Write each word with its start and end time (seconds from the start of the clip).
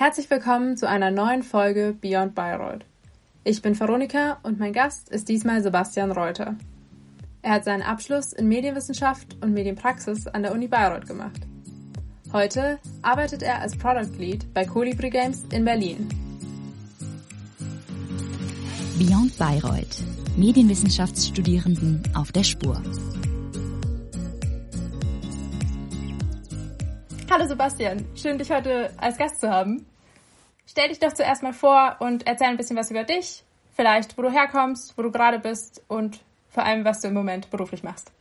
Herzlich 0.00 0.30
willkommen 0.30 0.78
zu 0.78 0.88
einer 0.88 1.10
neuen 1.10 1.42
Folge 1.42 1.94
Beyond 2.00 2.34
Bayreuth. 2.34 2.86
Ich 3.44 3.60
bin 3.60 3.78
Veronika 3.78 4.38
und 4.42 4.58
mein 4.58 4.72
Gast 4.72 5.10
ist 5.10 5.28
diesmal 5.28 5.62
Sebastian 5.62 6.10
Reuter. 6.10 6.56
Er 7.42 7.52
hat 7.52 7.64
seinen 7.64 7.82
Abschluss 7.82 8.32
in 8.32 8.48
Medienwissenschaft 8.48 9.36
und 9.42 9.52
Medienpraxis 9.52 10.26
an 10.26 10.42
der 10.42 10.52
Uni 10.52 10.68
Bayreuth 10.68 11.06
gemacht. 11.06 11.42
Heute 12.32 12.78
arbeitet 13.02 13.42
er 13.42 13.60
als 13.60 13.76
Product 13.76 14.16
Lead 14.16 14.54
bei 14.54 14.64
Colibri 14.64 15.10
Games 15.10 15.44
in 15.52 15.66
Berlin. 15.66 16.08
Beyond 18.98 19.36
Bayreuth. 19.36 20.02
Medienwissenschaftsstudierenden 20.34 22.04
auf 22.14 22.32
der 22.32 22.44
Spur. 22.44 22.82
Hallo 27.30 27.46
Sebastian, 27.46 28.06
schön 28.16 28.38
dich 28.38 28.50
heute 28.50 28.90
als 28.96 29.18
Gast 29.18 29.40
zu 29.40 29.50
haben. 29.50 29.89
Stell 30.70 30.88
dich 30.88 31.00
doch 31.00 31.12
zuerst 31.12 31.42
mal 31.42 31.52
vor 31.52 31.96
und 31.98 32.28
erzähl 32.28 32.46
ein 32.46 32.56
bisschen 32.56 32.76
was 32.76 32.92
über 32.92 33.02
dich, 33.02 33.42
vielleicht 33.74 34.16
wo 34.16 34.22
du 34.22 34.30
herkommst, 34.30 34.96
wo 34.96 35.02
du 35.02 35.10
gerade 35.10 35.40
bist 35.40 35.82
und 35.88 36.20
vor 36.48 36.64
allem, 36.64 36.84
was 36.84 37.00
du 37.00 37.08
im 37.08 37.14
Moment 37.14 37.50
beruflich 37.50 37.82
machst. 37.82 38.12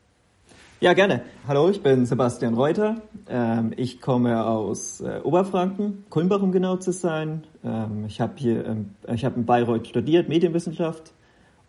Ja, 0.79 0.93
gerne. 0.93 1.21
Hallo, 1.47 1.69
ich 1.69 1.83
bin 1.83 2.07
Sebastian 2.07 2.55
Reuter. 2.55 3.03
Ähm, 3.29 3.71
ich 3.77 4.01
komme 4.01 4.43
aus 4.43 4.99
äh, 4.99 5.19
Oberfranken, 5.23 6.05
Kulmbach, 6.09 6.41
um 6.41 6.51
genau 6.51 6.77
zu 6.77 6.91
sein. 6.91 7.43
Ähm, 7.63 8.05
ich 8.07 8.19
habe 8.19 8.33
hier, 8.37 8.65
ähm, 8.65 8.95
ich 9.13 9.25
habe 9.25 9.35
in 9.35 9.45
Bayreuth 9.45 9.87
studiert, 9.87 10.27
Medienwissenschaft 10.27 11.13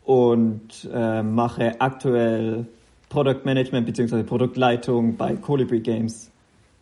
und 0.07 0.89
äh, 0.91 1.23
mache 1.23 1.79
aktuell 1.79 2.65
Product 3.11 3.45
Management 3.45 3.85
bzw. 3.85 4.23
Produktleitung 4.23 5.19
bei 5.19 5.37
Colibri 5.37 5.81
Games, 5.81 6.31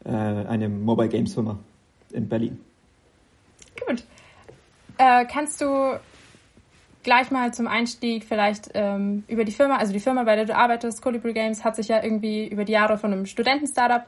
äh, 0.04 0.10
eine 0.10 0.68
Mobile 0.68 1.08
Games 1.08 1.34
Firma 1.34 1.58
in 2.12 2.28
Berlin. 2.28 2.60
Äh, 4.98 5.24
kannst 5.26 5.60
du 5.60 5.98
gleich 7.02 7.30
mal 7.30 7.54
zum 7.54 7.68
Einstieg 7.68 8.24
vielleicht 8.24 8.70
ähm, 8.74 9.24
über 9.28 9.44
die 9.44 9.52
Firma, 9.52 9.76
also 9.76 9.92
die 9.92 10.00
Firma, 10.00 10.24
bei 10.24 10.36
der 10.36 10.44
du 10.44 10.54
arbeitest, 10.54 11.00
Colibri 11.00 11.32
Games, 11.32 11.64
hat 11.64 11.76
sich 11.76 11.88
ja 11.88 12.02
irgendwie 12.02 12.46
über 12.46 12.64
die 12.64 12.72
Jahre 12.72 12.98
von 12.98 13.12
einem 13.12 13.26
Studenten-Startup 13.26 14.02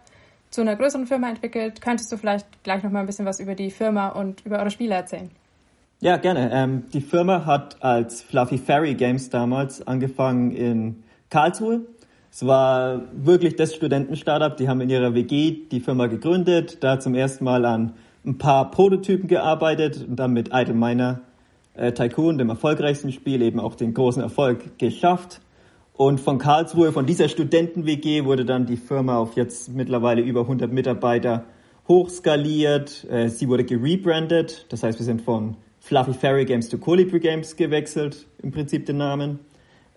zu 0.50 0.60
einer 0.60 0.76
größeren 0.76 1.06
Firma 1.06 1.28
entwickelt. 1.28 1.80
Könntest 1.80 2.10
du 2.12 2.16
vielleicht 2.16 2.46
gleich 2.64 2.82
noch 2.82 2.90
mal 2.90 3.00
ein 3.00 3.06
bisschen 3.06 3.24
was 3.24 3.40
über 3.40 3.54
die 3.54 3.70
Firma 3.70 4.08
und 4.08 4.44
über 4.44 4.58
eure 4.58 4.70
Spiele 4.70 4.94
erzählen? 4.94 5.30
Ja, 6.00 6.16
gerne. 6.16 6.50
Ähm, 6.52 6.84
die 6.92 7.00
Firma 7.00 7.46
hat 7.46 7.82
als 7.82 8.22
Fluffy 8.22 8.58
Fairy 8.58 8.94
Games 8.94 9.30
damals 9.30 9.86
angefangen 9.86 10.50
in 10.50 11.04
Karlsruhe. 11.28 11.82
Es 12.32 12.46
war 12.46 13.02
wirklich 13.12 13.56
das 13.56 13.74
Studenten-Startup. 13.74 14.56
Die 14.56 14.68
haben 14.68 14.80
in 14.80 14.90
ihrer 14.90 15.14
WG 15.14 15.68
die 15.70 15.80
Firma 15.80 16.06
gegründet, 16.06 16.82
da 16.82 16.98
zum 16.98 17.14
ersten 17.14 17.44
Mal 17.44 17.64
an 17.64 17.92
ein 18.24 18.38
paar 18.38 18.70
Prototypen 18.70 19.28
gearbeitet 19.28 20.06
und 20.08 20.16
dann 20.16 20.32
mit 20.32 20.50
Idle 20.52 20.74
Miner 20.74 21.20
äh, 21.74 21.92
Tycoon, 21.92 22.38
dem 22.38 22.48
erfolgreichsten 22.48 23.12
Spiel, 23.12 23.42
eben 23.42 23.60
auch 23.60 23.74
den 23.74 23.94
großen 23.94 24.22
Erfolg 24.22 24.78
geschafft. 24.78 25.40
Und 25.94 26.20
von 26.20 26.38
Karlsruhe, 26.38 26.92
von 26.92 27.06
dieser 27.06 27.28
Studenten-WG 27.28 28.24
wurde 28.24 28.44
dann 28.44 28.66
die 28.66 28.76
Firma 28.76 29.18
auf 29.18 29.36
jetzt 29.36 29.74
mittlerweile 29.74 30.22
über 30.22 30.42
100 30.42 30.72
Mitarbeiter 30.72 31.44
hochskaliert. 31.88 33.06
Äh, 33.10 33.28
sie 33.28 33.48
wurde 33.48 33.64
gerebrandet, 33.64 34.66
das 34.70 34.82
heißt, 34.82 34.98
wir 34.98 35.04
sind 35.04 35.22
von 35.22 35.56
Fluffy 35.80 36.12
Fairy 36.12 36.44
Games 36.44 36.68
zu 36.68 36.78
Colibri 36.78 37.20
Games 37.20 37.56
gewechselt, 37.56 38.26
im 38.42 38.52
Prinzip 38.52 38.86
den 38.86 38.98
Namen. 38.98 39.40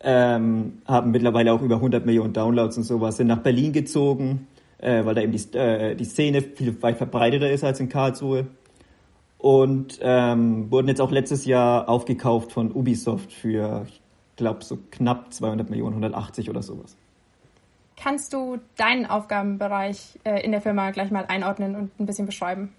Ähm, 0.01 0.81
haben 0.85 1.11
mittlerweile 1.11 1.53
auch 1.53 1.61
über 1.61 1.75
100 1.75 2.05
Millionen 2.05 2.33
Downloads 2.33 2.77
und 2.77 2.83
sowas, 2.83 3.17
sind 3.17 3.27
nach 3.27 3.39
Berlin 3.39 3.71
gezogen, 3.71 4.47
äh, 4.83 5.05
weil 5.05 5.15
da 5.15 5.21
eben 5.21 5.31
die, 5.31 5.57
äh, 5.57 5.95
die 5.95 6.03
Szene 6.03 6.41
viel 6.41 6.81
weit 6.81 6.97
verbreiteter 6.97 7.49
ist 7.49 7.63
als 7.63 7.79
in 7.79 7.89
Karlsruhe. 7.89 8.47
Und 9.37 9.99
ähm, 10.01 10.71
wurden 10.71 10.87
jetzt 10.87 11.01
auch 11.01 11.11
letztes 11.11 11.45
Jahr 11.45 11.89
aufgekauft 11.89 12.51
von 12.51 12.71
Ubisoft 12.71 13.31
für, 13.31 13.85
ich 13.87 14.01
glaube, 14.35 14.63
so 14.63 14.77
knapp 14.91 15.33
200 15.33 15.69
Millionen, 15.69 15.93
180 15.93 16.49
oder 16.49 16.61
sowas. 16.61 16.95
Kannst 17.97 18.33
du 18.33 18.59
deinen 18.77 19.05
Aufgabenbereich 19.05 20.19
äh, 20.23 20.43
in 20.43 20.51
der 20.51 20.61
Firma 20.61 20.91
gleich 20.91 21.11
mal 21.11 21.25
einordnen 21.27 21.75
und 21.75 21.99
ein 21.99 22.05
bisschen 22.05 22.25
beschreiben? 22.25 22.73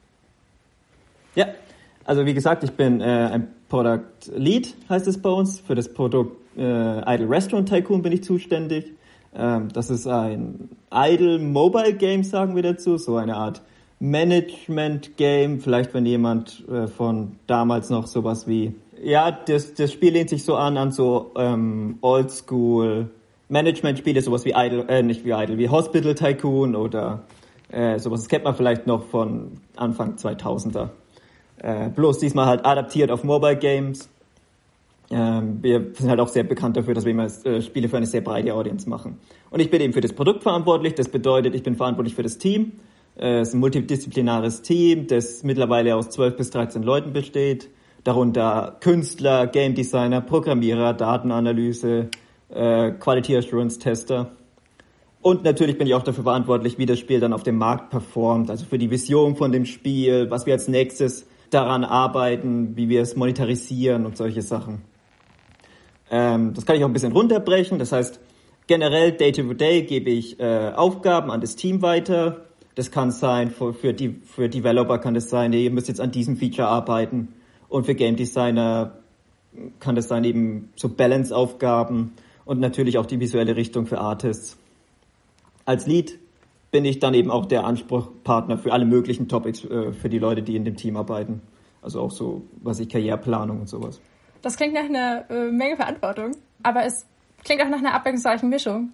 Ja, 1.35 1.47
also 2.05 2.27
wie 2.27 2.35
gesagt, 2.35 2.65
ich 2.65 2.73
bin 2.73 3.01
äh, 3.01 3.05
ein 3.05 3.49
Product 3.69 4.31
Lead, 4.35 4.75
heißt 4.89 5.07
es 5.07 5.21
bei 5.21 5.31
uns. 5.31 5.61
Für 5.61 5.75
das 5.75 5.93
Produkt 5.93 6.37
äh, 6.57 7.15
Idle 7.15 7.29
Restaurant 7.29 7.69
Tycoon 7.69 8.03
bin 8.03 8.13
ich 8.13 8.25
zuständig. 8.25 8.93
Ähm, 9.37 9.69
das 9.73 9.91
ist 9.91 10.07
ein 10.07 10.71
Idle 10.93 11.39
Mobile 11.39 11.95
Game, 11.95 12.23
sagen 12.23 12.55
wir 12.55 12.63
dazu, 12.63 12.97
so 12.97 13.17
eine 13.17 13.37
Art 13.37 13.63
Management-Game. 14.01 15.61
Vielleicht, 15.61 15.95
wenn 15.95 16.07
jemand 16.07 16.65
äh, 16.69 16.87
von 16.87 17.37
damals 17.47 17.91
noch 17.91 18.07
sowas 18.07 18.47
wie, 18.47 18.75
ja, 19.03 19.31
das, 19.31 19.75
das 19.75 19.93
Spiel 19.93 20.13
lehnt 20.13 20.31
sich 20.31 20.45
so 20.45 20.57
an, 20.57 20.77
an 20.77 20.93
so 20.93 21.33
ähm, 21.37 21.99
Oldschool 22.01 23.11
Management-Spiele, 23.49 24.23
sowas 24.23 24.45
wie 24.45 24.53
Idle, 24.55 24.87
äh, 24.89 25.03
nicht 25.03 25.25
wie 25.25 25.33
Idle, 25.33 25.59
wie 25.59 25.69
Hospital 25.69 26.15
Tycoon 26.15 26.77
oder 26.77 27.23
äh, 27.71 27.99
sowas. 27.99 28.21
Das 28.21 28.29
kennt 28.29 28.45
man 28.45 28.55
vielleicht 28.55 28.87
noch 28.87 29.05
von 29.05 29.59
Anfang 29.77 30.15
2000er. 30.17 30.91
Äh, 31.59 31.89
bloß 31.91 32.19
diesmal 32.19 32.47
halt 32.47 32.65
adaptiert 32.65 33.11
auf 33.11 33.25
Mobile 33.25 33.57
Games. 33.57 34.09
Ähm, 35.11 35.59
wir 35.63 35.93
sind 35.93 36.09
halt 36.09 36.21
auch 36.21 36.29
sehr 36.29 36.45
bekannt 36.45 36.77
dafür, 36.77 36.95
dass 36.95 37.05
wir 37.05 37.13
immer 37.13 37.29
äh, 37.45 37.61
Spiele 37.61 37.89
für 37.89 37.97
eine 37.97 38.07
sehr 38.07 38.23
breite 38.23 38.55
Audience 38.55 38.89
machen. 38.89 39.19
Und 39.51 39.61
ich 39.61 39.71
bin 39.71 39.81
eben 39.81 39.93
für 39.93 40.01
das 40.01 40.13
Produkt 40.13 40.43
verantwortlich. 40.43 40.95
Das 40.95 41.09
bedeutet, 41.09 41.55
ich 41.55 41.63
bin 41.63 41.77
verantwortlich 41.77 42.15
für 42.15 42.23
das 42.23 42.39
Team. 42.39 42.73
Äh, 43.17 43.41
es 43.41 43.49
ist 43.49 43.55
ein 43.55 43.61
multidisziplinares 43.61 44.63
Team, 44.63 45.07
das 45.07 45.43
mittlerweile 45.43 45.95
aus 45.97 46.11
12 46.11 46.37
bis 46.37 46.51
13 46.51 46.83
Leuten 46.83 47.13
besteht. 47.13 47.71
Darunter 48.03 48.77
Künstler, 48.81 49.47
Game 49.47 49.75
Designer, 49.75 50.21
Programmierer, 50.21 50.93
Datenanalyse, 50.93 52.09
äh, 52.51 52.91
Quality 52.93 53.37
Assurance 53.37 53.79
Tester. 53.79 54.33
Und 55.23 55.43
natürlich 55.43 55.79
bin 55.79 55.87
ich 55.87 55.95
auch 55.95 56.03
dafür 56.03 56.25
verantwortlich, 56.25 56.77
wie 56.77 56.85
das 56.85 56.99
Spiel 56.99 57.19
dann 57.19 57.33
auf 57.33 57.43
dem 57.43 57.57
Markt 57.57 57.89
performt, 57.89 58.51
also 58.51 58.67
für 58.67 58.77
die 58.77 58.91
Vision 58.91 59.37
von 59.37 59.53
dem 59.53 59.65
Spiel, 59.65 60.31
was 60.31 60.45
wir 60.45 60.53
als 60.53 60.69
nächstes 60.69 61.27
daran 61.49 61.83
arbeiten, 61.83 62.77
wie 62.77 62.91
wir 62.91 63.01
es 63.01 63.17
monetarisieren 63.17 64.05
und 64.05 64.19
solche 64.19 64.43
Sachen. 64.43 64.83
Ähm, 66.15 66.55
das 66.55 66.65
kann 66.65 66.77
ich 66.77 66.85
auch 66.85 66.89
ein 66.89 66.93
bisschen 66.93 67.11
runterbrechen. 67.11 67.81
Das 67.81 67.91
heißt, 67.91 68.21
generell 68.69 69.11
Day 69.11 69.33
to 69.33 69.53
Day 69.53 69.83
gebe 69.83 70.11
ich 70.11 70.39
äh, 70.39 70.71
Aufgaben 70.77 71.33
an 71.33 71.41
das 71.41 71.57
Team 71.57 71.83
weiter. 71.83 72.45
Das 72.77 72.93
kann 72.93 73.11
sein, 73.11 73.51
für, 73.51 73.75
für, 73.75 73.93
die, 73.93 74.21
für 74.25 74.49
Developer 74.49 74.99
kann 74.99 75.15
das 75.15 75.29
sein, 75.29 75.53
ihr 75.53 75.73
müsst 75.73 75.89
jetzt 75.89 76.01
an 76.01 76.13
diesem 76.13 76.37
Feature 76.37 76.69
arbeiten. 76.69 77.35
Und 77.69 77.87
für 77.87 77.97
Game 77.97 78.15
Designer 78.15 78.93
kann 79.81 79.97
das 79.97 80.07
sein 80.07 80.23
eben 80.23 80.71
so 80.77 80.89
Balance-Aufgaben 80.89 82.13
und 82.45 82.61
natürlich 82.61 82.97
auch 82.99 83.07
die 83.07 83.19
visuelle 83.19 83.57
Richtung 83.57 83.87
für 83.87 83.99
Artists. 83.99 84.57
Als 85.65 85.89
Lead 85.89 86.21
bin 86.71 86.85
ich 86.85 87.01
dann 87.01 87.15
eben 87.15 87.33
auch 87.33 87.47
der 87.47 87.65
Anspruchpartner 87.65 88.59
für 88.59 88.73
alle 88.73 88.85
möglichen 88.85 89.27
Topics 89.27 89.65
äh, 89.65 89.93
für 89.93 90.09
die 90.09 90.21
Leute, 90.21 90.43
die 90.43 90.55
in 90.55 90.65
dem 90.65 90.77
Team 90.77 90.97
arbeiten. 90.97 91.43
Also 91.83 92.01
auch 92.01 92.13
so, 92.13 92.43
was 92.63 92.79
ich 92.79 92.89
Karriereplanung 92.89 93.63
und 93.63 93.69
sowas. 93.69 94.01
Das 94.45 94.59
klingt 94.59 94.75
nach 94.75 94.85
einer 94.85 95.25
äh, 95.31 95.51
Menge 95.51 95.77
Verantwortung, 95.77 96.33
aber 96.63 96.85
es 96.85 97.07
klingt 97.45 97.63
auch 97.63 97.69
nach 97.71 97.79
einer 97.79 97.95
abwechslungsreichen 97.95 98.51
Mischung. 98.51 98.93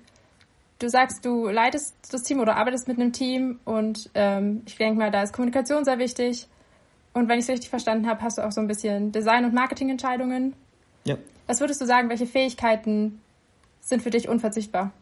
Du 0.79 0.89
sagst, 0.89 1.25
du 1.25 1.49
leitest 1.49 1.93
das 2.13 2.23
Team 2.23 2.39
oder 2.39 2.57
arbeitest 2.57 2.87
mit 2.87 3.01
einem 3.01 3.13
Team 3.13 3.59
und 3.65 4.11
ähm, 4.15 4.63
ich 4.65 4.77
denke 4.77 4.97
mal, 4.97 5.11
da 5.11 5.25
ist 5.25 5.33
Kommunikation 5.33 5.85
sehr 5.85 5.99
wichtig. 5.99 6.47
Und 7.15 7.29
wenn 7.29 7.41
ich 7.41 7.47
es 7.47 7.51
richtig 7.51 7.69
verstanden 7.69 8.09
habe, 8.09 8.23
hast 8.23 8.39
du 8.39 8.47
auch 8.47 8.53
so 8.53 8.61
ein 8.61 8.69
bisschen 8.69 9.11
Design- 9.11 9.45
und 9.45 9.53
Marketingentscheidungen. 9.53 10.55
Ja. 11.03 11.17
Was 11.49 11.59
würdest 11.59 11.81
du 11.81 11.85
sagen, 11.85 12.09
welche 12.11 12.27
Fähigkeiten 12.27 13.21
sind 13.81 14.03
für 14.03 14.11
dich 14.11 14.29
unverzichtbar? 14.29 14.93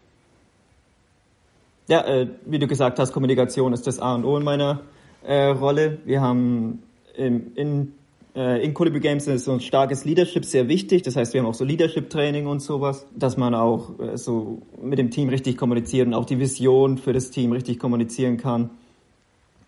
Ja, 1.88 2.06
äh, 2.06 2.26
wie 2.46 2.58
du 2.58 2.66
gesagt 2.66 2.98
hast, 2.98 3.12
Kommunikation 3.12 3.74
ist 3.74 3.86
das 3.86 3.98
A 3.98 4.14
und 4.14 4.24
O 4.24 4.38
in 4.38 4.44
meiner 4.44 4.80
äh, 5.26 5.48
Rolle. 5.48 5.98
Wir 6.06 6.22
haben 6.22 6.82
in, 7.14 7.54
in, 7.54 7.94
äh, 8.38 8.64
in 8.64 8.72
Colibri 8.72 9.00
Games 9.00 9.26
ist 9.26 9.46
so 9.46 9.52
ein 9.52 9.60
starkes 9.60 10.04
Leadership 10.04 10.44
sehr 10.44 10.68
wichtig. 10.68 11.02
Das 11.02 11.16
heißt, 11.16 11.34
wir 11.34 11.40
haben 11.40 11.48
auch 11.48 11.54
so 11.54 11.64
Leadership-Training 11.64 12.46
und 12.46 12.60
sowas, 12.60 13.04
dass 13.16 13.36
man 13.36 13.52
auch 13.52 13.98
äh, 13.98 14.16
so 14.16 14.62
mit 14.80 15.00
dem 15.00 15.10
Team 15.10 15.28
richtig 15.28 15.56
kommuniziert 15.56 16.06
und 16.06 16.14
auch 16.14 16.24
die 16.24 16.38
Vision 16.38 16.98
für 16.98 17.12
das 17.12 17.30
Team 17.30 17.50
richtig 17.50 17.80
kommunizieren 17.80 18.36
kann. 18.36 18.70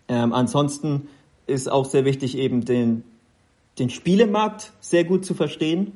Ähm, 0.07 0.31
ansonsten 0.31 1.09
ist 1.47 1.69
auch 1.69 1.83
sehr 1.83 2.05
wichtig, 2.05 2.37
eben 2.37 2.63
den, 2.63 3.03
den 3.77 3.89
Spielemarkt 3.89 4.71
sehr 4.79 5.03
gut 5.03 5.25
zu 5.25 5.33
verstehen. 5.33 5.91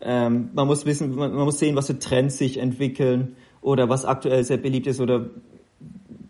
Ähm, 0.00 0.48
man 0.54 0.66
muss 0.66 0.86
wissen, 0.86 1.14
man, 1.14 1.34
man 1.34 1.44
muss 1.44 1.58
sehen, 1.58 1.76
was 1.76 1.88
für 1.88 1.98
Trends 1.98 2.38
sich 2.38 2.56
entwickeln 2.56 3.36
oder 3.60 3.90
was 3.90 4.06
aktuell 4.06 4.42
sehr 4.42 4.56
beliebt 4.56 4.86
ist 4.86 5.00
oder 5.00 5.28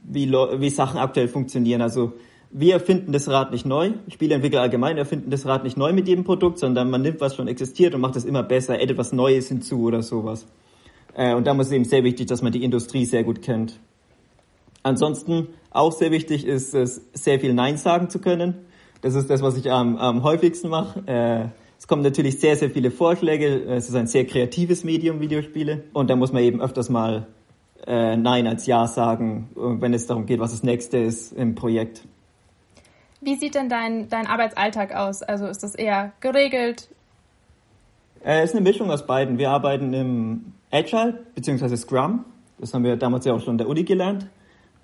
wie, 0.02 0.32
wie 0.32 0.70
Sachen 0.70 0.99
aktuell 0.99 1.28
funktionieren. 1.28 1.81
Also 1.81 2.14
wir 2.58 2.73
erfinden 2.73 3.12
das 3.12 3.29
Rad 3.29 3.53
nicht 3.53 3.67
neu. 3.67 3.93
Spieleentwickler 4.08 4.62
allgemein 4.62 4.97
erfinden 4.97 5.31
das 5.31 5.44
Rad 5.44 5.64
nicht 5.64 5.76
neu 5.76 5.93
mit 5.93 6.08
jedem 6.08 6.25
Produkt, 6.25 6.58
sondern 6.58 6.88
man 6.88 7.03
nimmt, 7.03 7.20
was 7.20 7.37
schon 7.37 7.49
existiert 7.49 7.94
und 7.94 8.00
macht 8.00 8.17
es 8.17 8.25
immer 8.25 8.43
besser, 8.43 8.76
addet 8.81 8.97
was 8.97 9.12
Neues 9.12 9.49
hinzu 9.49 9.82
oder 9.82 10.03
sowas. 10.03 10.47
Äh, 11.14 11.35
und 11.35 11.47
da 11.47 11.53
muss 11.53 11.67
es 11.67 11.73
eben 11.73 11.85
sehr 11.85 12.03
wichtig, 12.03 12.29
dass 12.29 12.41
man 12.41 12.53
die 12.53 12.64
Industrie 12.64 13.05
sehr 13.05 13.25
gut 13.25 13.43
kennt. 13.43 13.79
Ansonsten 14.82 15.49
auch 15.70 15.93
sehr 15.93 16.11
wichtig 16.11 16.47
ist 16.47 16.75
es, 16.75 17.03
sehr 17.12 17.41
viel 17.41 17.53
Nein 17.53 17.76
sagen 17.76 18.08
zu 18.08 18.20
können. 18.20 18.55
Das 19.03 19.14
ist 19.14 19.29
das, 19.29 19.43
was 19.43 19.58
ich 19.58 19.70
am, 19.70 19.99
am 19.99 20.23
häufigsten 20.23 20.70
mache. 20.70 21.03
Äh, 21.06 21.49
es 21.79 21.87
kommen 21.87 22.00
natürlich 22.00 22.41
sehr, 22.41 22.56
sehr 22.56 22.70
viele 22.70 22.91
Vorschläge. 22.91 23.64
Es 23.64 23.91
ist 23.91 23.97
ein 23.97 24.06
sehr 24.06 24.25
kreatives 24.25 24.82
Medium, 24.82 25.20
Videospiele. 25.20 25.85
Und 25.93 26.08
da 26.08 26.17
muss 26.17 26.32
man 26.32 26.43
eben 26.43 26.62
öfters 26.62 26.88
mal 26.88 27.26
äh, 27.87 28.17
Nein 28.17 28.47
als 28.47 28.64
Ja 28.64 28.87
sagen, 28.87 29.50
wenn 29.55 29.93
es 29.93 30.06
darum 30.06 30.25
geht, 30.25 30.41
was 30.41 30.53
das 30.53 30.62
nächste 30.62 30.97
ist 30.97 31.32
im 31.32 31.55
Projekt. 31.55 32.06
Wie 33.20 33.36
sieht 33.36 33.54
denn 33.54 33.68
dein, 33.68 34.08
dein 34.08 34.26
Arbeitsalltag 34.26 34.94
aus? 34.94 35.22
Also 35.22 35.46
ist 35.46 35.62
das 35.62 35.74
eher 35.74 36.12
geregelt? 36.20 36.88
Äh, 38.24 38.42
es 38.42 38.50
ist 38.50 38.56
eine 38.56 38.68
Mischung 38.68 38.90
aus 38.90 39.06
beiden. 39.06 39.38
Wir 39.38 39.50
arbeiten 39.50 39.92
im 39.94 40.52
Agile 40.70 41.24
bzw. 41.34 41.76
Scrum. 41.76 42.24
Das 42.58 42.74
haben 42.74 42.84
wir 42.84 42.96
damals 42.96 43.24
ja 43.24 43.34
auch 43.34 43.40
schon 43.40 43.54
in 43.54 43.58
der 43.58 43.68
Uni 43.68 43.84
gelernt. 43.84 44.26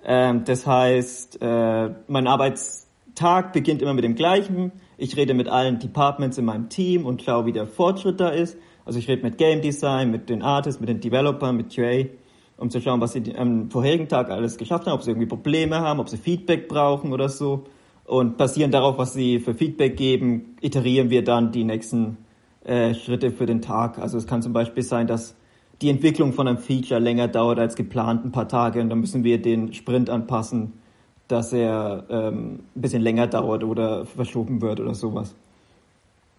Ähm, 0.05 0.43
das 0.45 0.65
heißt, 0.65 1.41
äh, 1.41 1.89
mein 2.07 2.27
Arbeitstag 2.27 3.53
beginnt 3.53 3.81
immer 3.81 3.93
mit 3.93 4.03
dem 4.03 4.15
gleichen. 4.15 4.71
Ich 4.97 5.15
rede 5.15 5.33
mit 5.33 5.47
allen 5.47 5.79
Departments 5.79 6.37
in 6.37 6.45
meinem 6.45 6.69
Team 6.69 7.05
und 7.05 7.21
schaue, 7.21 7.45
wie 7.45 7.51
der 7.51 7.67
Fortschritt 7.67 8.19
da 8.19 8.29
ist. 8.29 8.57
Also 8.85 8.99
ich 8.99 9.07
rede 9.07 9.23
mit 9.23 9.37
Game 9.37 9.61
Design, 9.61 10.11
mit 10.11 10.29
den 10.29 10.41
Artists, 10.41 10.79
mit 10.79 10.89
den 10.89 10.99
Developern, 10.99 11.55
mit 11.55 11.73
QA, 11.73 12.05
um 12.57 12.69
zu 12.69 12.81
schauen, 12.81 12.99
was 12.99 13.13
sie 13.13 13.35
am 13.35 13.69
vorherigen 13.71 14.09
Tag 14.09 14.29
alles 14.29 14.57
geschafft 14.57 14.87
haben, 14.87 14.93
ob 14.93 15.03
sie 15.03 15.11
irgendwie 15.11 15.27
Probleme 15.27 15.79
haben, 15.79 15.99
ob 15.99 16.09
sie 16.09 16.17
Feedback 16.17 16.67
brauchen 16.67 17.13
oder 17.13 17.29
so. 17.29 17.65
Und 18.05 18.37
basierend 18.37 18.73
darauf, 18.73 18.97
was 18.97 19.13
sie 19.13 19.39
für 19.39 19.53
Feedback 19.53 19.95
geben, 19.95 20.57
iterieren 20.61 21.09
wir 21.09 21.23
dann 21.23 21.51
die 21.51 21.63
nächsten 21.63 22.17
äh, 22.65 22.93
Schritte 22.93 23.31
für 23.31 23.45
den 23.45 23.61
Tag. 23.61 23.97
Also 23.97 24.17
es 24.17 24.27
kann 24.27 24.41
zum 24.41 24.53
Beispiel 24.53 24.83
sein, 24.83 25.07
dass 25.07 25.35
die 25.81 25.89
Entwicklung 25.89 26.33
von 26.33 26.47
einem 26.47 26.57
Feature 26.57 26.99
länger 26.99 27.27
dauert 27.27 27.59
als 27.59 27.75
geplant, 27.75 28.25
ein 28.25 28.31
paar 28.31 28.47
Tage, 28.47 28.81
und 28.81 28.89
dann 28.89 28.99
müssen 28.99 29.23
wir 29.23 29.41
den 29.41 29.73
Sprint 29.73 30.09
anpassen, 30.09 30.73
dass 31.27 31.51
er 31.53 32.05
ähm, 32.09 32.59
ein 32.75 32.81
bisschen 32.81 33.01
länger 33.01 33.27
dauert 33.27 33.63
oder 33.63 34.05
verschoben 34.05 34.61
wird 34.61 34.79
oder 34.79 34.93
sowas. 34.93 35.35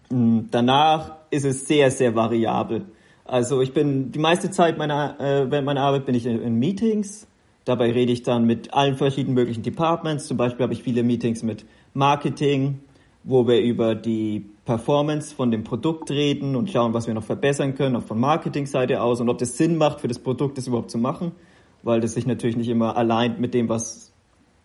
Hm, 0.09 0.47
danach 0.51 1.15
ist 1.31 1.45
es 1.45 1.67
sehr, 1.67 1.91
sehr 1.91 2.15
variabel. 2.15 2.85
Also 3.25 3.61
ich 3.61 3.73
bin 3.73 4.11
die 4.11 4.19
meiste 4.19 4.51
Zeit 4.51 4.77
meiner, 4.77 5.19
äh, 5.19 5.49
während 5.49 5.65
meiner 5.65 5.81
Arbeit 5.81 6.05
bin 6.05 6.15
ich 6.15 6.25
in, 6.25 6.41
in 6.41 6.55
Meetings. 6.59 7.27
Dabei 7.65 7.91
rede 7.91 8.11
ich 8.11 8.21
dann 8.21 8.45
mit 8.45 8.73
allen 8.73 8.95
verschiedenen 8.95 9.33
möglichen 9.33 9.63
Departments. 9.63 10.27
Zum 10.27 10.37
Beispiel 10.37 10.63
habe 10.63 10.73
ich 10.73 10.83
viele 10.83 11.01
Meetings 11.03 11.41
mit 11.41 11.65
Marketing, 11.93 12.79
wo 13.23 13.47
wir 13.47 13.59
über 13.59 13.95
die 13.95 14.45
Performance 14.65 15.33
von 15.33 15.49
dem 15.49 15.63
Produkt 15.63 16.11
reden 16.11 16.55
und 16.55 16.69
schauen, 16.69 16.93
was 16.93 17.07
wir 17.07 17.15
noch 17.15 17.23
verbessern 17.23 17.73
können, 17.73 17.95
auch 17.95 18.03
von 18.03 18.19
Marketingseite 18.19 19.01
aus 19.01 19.19
und 19.19 19.29
ob 19.29 19.39
das 19.39 19.57
Sinn 19.57 19.77
macht, 19.77 20.01
für 20.01 20.07
das 20.07 20.19
Produkt 20.19 20.59
das 20.59 20.67
überhaupt 20.67 20.91
zu 20.91 20.99
machen, 20.99 21.31
weil 21.81 22.01
das 22.01 22.13
sich 22.13 22.27
natürlich 22.27 22.55
nicht 22.55 22.69
immer 22.69 22.95
allein 22.95 23.41
mit 23.41 23.55
dem, 23.55 23.67
was 23.67 24.13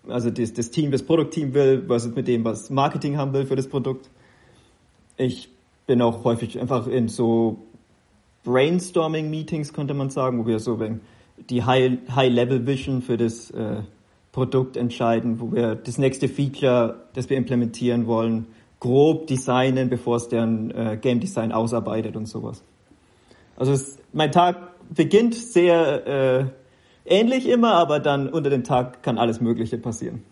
also 0.09 0.31
das, 0.31 0.53
das 0.53 0.71
Team, 0.71 0.91
das 0.91 1.03
Produktteam 1.03 1.55
will, 1.55 1.85
versus 1.87 2.15
mit 2.15 2.29
dem, 2.29 2.45
was 2.45 2.71
Marketing 2.71 3.17
haben 3.17 3.33
will 3.33 3.47
für 3.47 3.57
das 3.57 3.69
Produkt. 3.69 4.11
Ich 5.17 5.51
bin 5.87 6.03
auch 6.03 6.25
häufig 6.25 6.61
einfach 6.61 6.87
in 6.87 7.09
so 7.09 7.59
Brainstorming-Meetings, 8.45 9.73
könnte 9.73 9.95
man 9.95 10.11
sagen, 10.11 10.39
wo 10.39 10.47
wir 10.47 10.59
so 10.59 10.81
die 11.49 11.65
High-Level-Vision 11.65 12.97
High 12.97 13.05
für 13.05 13.17
das 13.17 13.51
äh, 13.51 13.83
Produkt 14.33 14.77
entscheiden, 14.77 15.41
wo 15.41 15.53
wir 15.53 15.75
das 15.75 15.99
nächste 15.99 16.29
Feature, 16.29 17.05
das 17.15 17.31
wir 17.31 17.37
implementieren 17.37 18.07
wollen, 18.07 18.47
grob 18.79 19.27
designen, 19.27 19.91
bevor 19.91 20.17
es 20.17 20.29
deren 20.29 20.71
äh, 20.71 20.99
Game 21.01 21.21
Design 21.21 21.53
ausarbeitet 21.53 22.17
und 22.17 22.27
sowas. 22.27 22.63
Also 23.57 23.73
es, 23.73 23.99
mein 24.13 24.33
Tag 24.33 24.57
beginnt 24.95 25.35
sehr 25.35 26.07
äh, 26.07 26.45
ähnlich 27.05 27.49
immer, 27.49 27.75
aber 27.75 28.01
dann 28.01 28.29
unter 28.29 28.51
dem 28.51 28.65
Tag 28.65 29.03
kann 29.03 29.19
alles 29.19 29.41
Mögliche 29.41 29.79
passieren. 29.79 30.25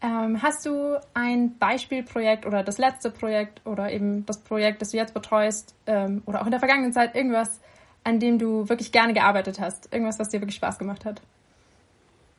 Ähm, 0.00 0.42
hast 0.42 0.66
du 0.66 0.98
ein 1.14 1.58
Beispielprojekt 1.58 2.44
oder 2.44 2.64
das 2.64 2.78
letzte 2.78 3.10
Projekt 3.10 3.64
oder 3.64 3.92
eben 3.92 4.26
das 4.26 4.38
Projekt, 4.38 4.82
das 4.82 4.90
du 4.90 4.96
jetzt 4.96 5.14
betreust 5.14 5.76
ähm, 5.86 6.22
oder 6.26 6.40
auch 6.40 6.46
in 6.46 6.50
der 6.50 6.58
vergangenen 6.58 6.92
Zeit 6.92 7.14
irgendwas, 7.14 7.60
an 8.04 8.20
dem 8.20 8.38
du 8.38 8.68
wirklich 8.68 8.92
gerne 8.92 9.12
gearbeitet 9.12 9.60
hast? 9.60 9.92
Irgendwas, 9.92 10.18
was 10.18 10.28
dir 10.28 10.40
wirklich 10.40 10.56
Spaß 10.56 10.78
gemacht 10.78 11.04
hat? 11.04 11.20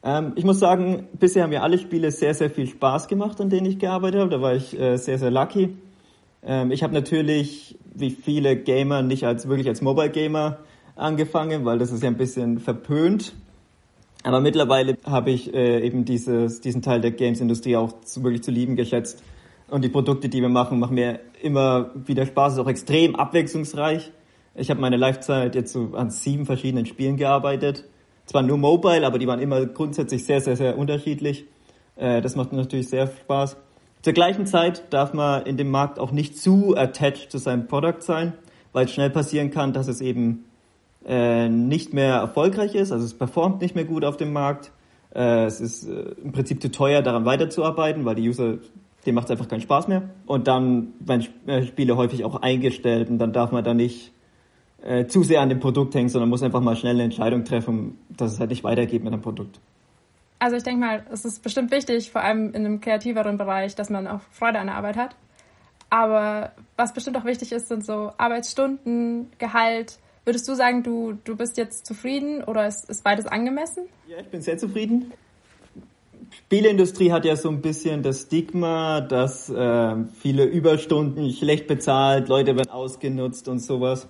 Ähm, 0.03 0.33
ich 0.35 0.43
muss 0.43 0.59
sagen, 0.59 1.07
bisher 1.13 1.43
haben 1.43 1.49
mir 1.49 1.63
alle 1.63 1.77
Spiele 1.77 2.11
sehr, 2.11 2.33
sehr 2.33 2.49
viel 2.49 2.67
Spaß 2.67 3.07
gemacht, 3.07 3.39
an 3.39 3.49
denen 3.49 3.65
ich 3.65 3.79
gearbeitet 3.79 4.19
habe. 4.19 4.29
Da 4.29 4.41
war 4.41 4.53
ich 4.53 4.77
äh, 4.77 4.97
sehr, 4.97 5.17
sehr 5.17 5.31
lucky. 5.31 5.77
Ähm, 6.45 6.71
ich 6.71 6.83
habe 6.83 6.93
natürlich, 6.93 7.77
wie 7.93 8.09
viele 8.09 8.57
Gamer, 8.57 9.01
nicht 9.01 9.25
als 9.25 9.47
wirklich 9.47 9.67
als 9.67 9.81
Mobile 9.81 10.09
Gamer 10.09 10.59
angefangen, 10.95 11.63
weil 11.65 11.79
das 11.79 11.91
ist 11.91 12.03
ja 12.03 12.09
ein 12.09 12.17
bisschen 12.17 12.59
verpönt. 12.59 13.33
Aber 14.23 14.39
mittlerweile 14.41 14.97
habe 15.05 15.31
ich 15.31 15.53
äh, 15.53 15.85
eben 15.85 16.05
dieses, 16.05 16.61
diesen 16.61 16.81
Teil 16.81 17.01
der 17.01 17.11
Games-Industrie 17.11 17.75
auch 17.75 18.01
zu, 18.01 18.23
wirklich 18.23 18.43
zu 18.43 18.51
lieben 18.51 18.75
geschätzt. 18.75 19.23
Und 19.69 19.83
die 19.83 19.89
Produkte, 19.89 20.29
die 20.29 20.41
wir 20.41 20.49
machen, 20.49 20.79
machen 20.79 20.95
mir 20.95 21.19
immer 21.41 21.91
wieder 21.95 22.25
Spaß. 22.25 22.53
Ist 22.53 22.59
auch 22.59 22.67
extrem 22.67 23.15
abwechslungsreich. 23.15 24.11
Ich 24.55 24.69
habe 24.69 24.79
meine 24.79 24.97
Lifezeit 24.97 25.55
jetzt 25.55 25.73
so 25.73 25.91
an 25.93 26.11
sieben 26.11 26.45
verschiedenen 26.45 26.85
Spielen 26.85 27.17
gearbeitet. 27.17 27.85
Zwar 28.25 28.43
nur 28.43 28.57
mobile, 28.57 29.05
aber 29.05 29.19
die 29.19 29.27
waren 29.27 29.39
immer 29.39 29.65
grundsätzlich 29.65 30.25
sehr, 30.25 30.41
sehr, 30.41 30.55
sehr 30.55 30.77
unterschiedlich. 30.77 31.45
Äh, 31.95 32.21
das 32.21 32.35
macht 32.35 32.53
natürlich 32.53 32.89
sehr 32.89 33.07
Spaß. 33.07 33.57
Zur 34.03 34.13
gleichen 34.13 34.45
Zeit 34.45 34.93
darf 34.93 35.13
man 35.13 35.45
in 35.45 35.57
dem 35.57 35.71
Markt 35.71 35.97
auch 35.97 36.11
nicht 36.11 36.37
zu 36.37 36.75
attached 36.75 37.31
zu 37.31 37.37
seinem 37.37 37.67
Produkt 37.67 38.03
sein, 38.03 38.33
weil 38.73 38.85
es 38.85 38.91
schnell 38.91 39.09
passieren 39.09 39.49
kann, 39.49 39.73
dass 39.73 39.87
es 39.87 40.01
eben 40.01 40.45
äh, 41.05 41.49
nicht 41.49 41.93
mehr 41.93 42.15
erfolgreich 42.15 42.75
ist, 42.75 42.91
also 42.91 43.05
es 43.05 43.13
performt 43.13 43.61
nicht 43.61 43.75
mehr 43.75 43.85
gut 43.85 44.05
auf 44.05 44.17
dem 44.17 44.33
Markt. 44.33 44.71
Äh, 45.15 45.45
es 45.45 45.61
ist 45.61 45.87
äh, 45.87 46.15
im 46.23 46.31
Prinzip 46.31 46.61
zu 46.61 46.71
teuer, 46.71 47.01
daran 47.01 47.25
weiterzuarbeiten, 47.25 48.05
weil 48.05 48.15
die 48.15 48.27
User, 48.27 48.57
dem 49.05 49.15
macht 49.15 49.25
es 49.25 49.31
einfach 49.31 49.47
keinen 49.47 49.61
Spaß 49.61 49.87
mehr. 49.87 50.03
Und 50.25 50.47
dann 50.47 50.93
werden 50.99 51.27
äh, 51.47 51.63
Spiele 51.63 51.97
häufig 51.97 52.23
auch 52.25 52.41
eingestellt 52.41 53.09
und 53.09 53.19
dann 53.19 53.33
darf 53.33 53.51
man 53.51 53.63
da 53.63 53.73
nicht 53.73 54.11
äh, 54.83 55.07
zu 55.07 55.23
sehr 55.23 55.41
an 55.41 55.49
dem 55.49 55.59
Produkt 55.59 55.95
hängen, 55.95 56.09
sondern 56.09 56.29
muss 56.29 56.43
einfach 56.43 56.61
mal 56.61 56.75
schnell 56.75 56.95
eine 56.95 57.03
Entscheidung 57.03 57.45
treffen, 57.45 57.97
dass 58.09 58.33
es 58.33 58.39
halt 58.39 58.49
nicht 58.49 58.63
weitergeht 58.63 59.03
mit 59.03 59.13
dem 59.13 59.21
Produkt. 59.21 59.59
Also 60.39 60.57
ich 60.57 60.63
denke 60.63 60.79
mal, 60.81 61.05
es 61.11 61.25
ist 61.25 61.41
bestimmt 61.41 61.71
wichtig, 61.71 62.11
vor 62.11 62.21
allem 62.21 62.49
in 62.49 62.65
einem 62.65 62.81
kreativeren 62.81 63.37
Bereich, 63.37 63.75
dass 63.75 63.89
man 63.89 64.07
auch 64.07 64.21
Freude 64.31 64.59
an 64.59 64.67
der 64.67 64.75
Arbeit 64.75 64.97
hat. 64.97 65.15
Aber 65.89 66.51
was 66.75 66.93
bestimmt 66.93 67.17
auch 67.17 67.25
wichtig 67.25 67.51
ist, 67.51 67.67
sind 67.67 67.85
so 67.85 68.11
Arbeitsstunden, 68.17 69.29
Gehalt, 69.37 69.99
Würdest 70.25 70.47
du 70.47 70.55
sagen, 70.55 70.83
du, 70.83 71.17
du 71.25 71.35
bist 71.35 71.57
jetzt 71.57 71.85
zufrieden 71.85 72.43
oder 72.43 72.65
ist, 72.65 72.89
ist 72.89 73.03
beides 73.03 73.25
angemessen? 73.25 73.87
Ja, 74.07 74.19
ich 74.21 74.27
bin 74.27 74.41
sehr 74.41 74.57
zufrieden. 74.57 75.11
Spieleindustrie 76.31 77.11
hat 77.11 77.25
ja 77.25 77.35
so 77.35 77.49
ein 77.49 77.61
bisschen 77.61 78.03
das 78.03 78.21
Stigma, 78.21 79.01
dass 79.01 79.49
äh, 79.49 79.95
viele 80.19 80.45
Überstunden 80.45 81.31
schlecht 81.31 81.67
bezahlt, 81.67 82.29
Leute 82.29 82.55
werden 82.55 82.69
ausgenutzt 82.69 83.49
und 83.49 83.59
sowas. 83.59 84.07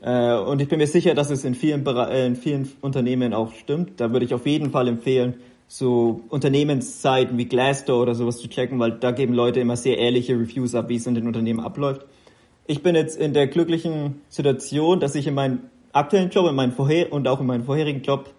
Äh, 0.00 0.34
und 0.34 0.60
ich 0.60 0.68
bin 0.68 0.78
mir 0.78 0.86
sicher, 0.86 1.14
dass 1.14 1.30
es 1.30 1.44
in 1.44 1.54
vielen, 1.54 1.86
äh, 1.86 2.26
in 2.26 2.36
vielen 2.36 2.70
Unternehmen 2.80 3.34
auch 3.34 3.52
stimmt. 3.52 4.00
Da 4.00 4.12
würde 4.12 4.24
ich 4.24 4.34
auf 4.34 4.46
jeden 4.46 4.70
Fall 4.70 4.88
empfehlen, 4.88 5.34
so 5.66 6.22
Unternehmensseiten 6.28 7.36
wie 7.36 7.44
Glassdoor 7.44 8.02
oder 8.02 8.14
sowas 8.14 8.38
zu 8.38 8.48
checken, 8.48 8.78
weil 8.78 8.92
da 8.92 9.10
geben 9.10 9.34
Leute 9.34 9.60
immer 9.60 9.76
sehr 9.76 9.98
ehrliche 9.98 10.34
Reviews 10.34 10.74
ab, 10.74 10.88
wie 10.88 10.96
es 10.96 11.06
in 11.06 11.14
den 11.14 11.26
Unternehmen 11.26 11.60
abläuft 11.60 12.06
ich 12.68 12.82
bin 12.82 12.94
jetzt 12.94 13.18
in 13.18 13.32
der 13.32 13.46
glücklichen 13.46 14.20
Situation, 14.28 15.00
dass 15.00 15.14
ich 15.14 15.26
in 15.26 15.34
meinem 15.34 15.60
aktuellen 15.92 16.28
Job 16.28 16.46
in 16.46 16.54
meinem 16.54 16.72
vorher 16.72 17.12
und 17.12 17.26
auch 17.26 17.40
in 17.40 17.46
meinem 17.46 17.64
vorherigen 17.64 18.02
Job 18.02 18.30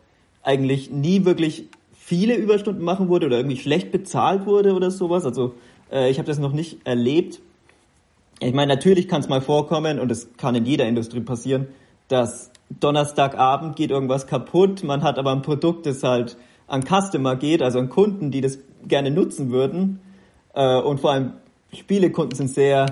eigentlich 0.44 0.92
nie 0.92 1.26
wirklich 1.26 1.68
viele 1.92 2.36
Überstunden 2.36 2.84
machen 2.84 3.10
wurde 3.10 3.26
oder 3.26 3.38
irgendwie 3.38 3.58
schlecht 3.58 3.92
bezahlt 3.92 4.46
wurde 4.46 4.76
oder 4.76 4.92
sowas. 4.92 5.26
Also 5.26 5.56
äh, 5.92 6.12
ich 6.12 6.20
habe 6.20 6.28
das 6.28 6.38
noch 6.38 6.54
nicht 6.54 6.78
erlebt. 6.86 7.42
Ich 8.42 8.54
meine, 8.54 8.74
natürlich 8.74 9.10
kann 9.10 9.20
es 9.20 9.28
mal 9.28 9.42
vorkommen 9.42 10.00
und 10.00 10.10
es 10.12 10.30
kann 10.38 10.56
in 10.56 10.66
jeder 10.66 10.88
Industrie 10.88 11.20
passieren, 11.20 11.68
dass 12.08 12.52
Donnerstagabend 12.70 13.76
geht 13.76 13.92
irgendwas 13.92 14.28
kaputt, 14.28 14.84
man 14.84 15.04
hat 15.04 15.20
aber 15.20 15.32
ein 15.32 15.42
Produkt, 15.42 15.86
das 15.86 16.04
halt 16.04 16.38
an 16.68 16.84
Customer 16.84 17.36
geht, 17.36 17.62
also 17.62 17.80
an 17.80 17.90
Kunden, 17.90 18.32
die 18.32 18.42
das 18.42 18.60
gerne 18.88 19.12
nutzen 19.12 19.52
würden. 19.52 20.00
Äh, 20.54 20.80
und 20.80 21.00
vor 21.00 21.12
allem 21.12 21.34
Spielekunden 21.74 22.36
sind 22.36 22.50
sehr 22.50 22.86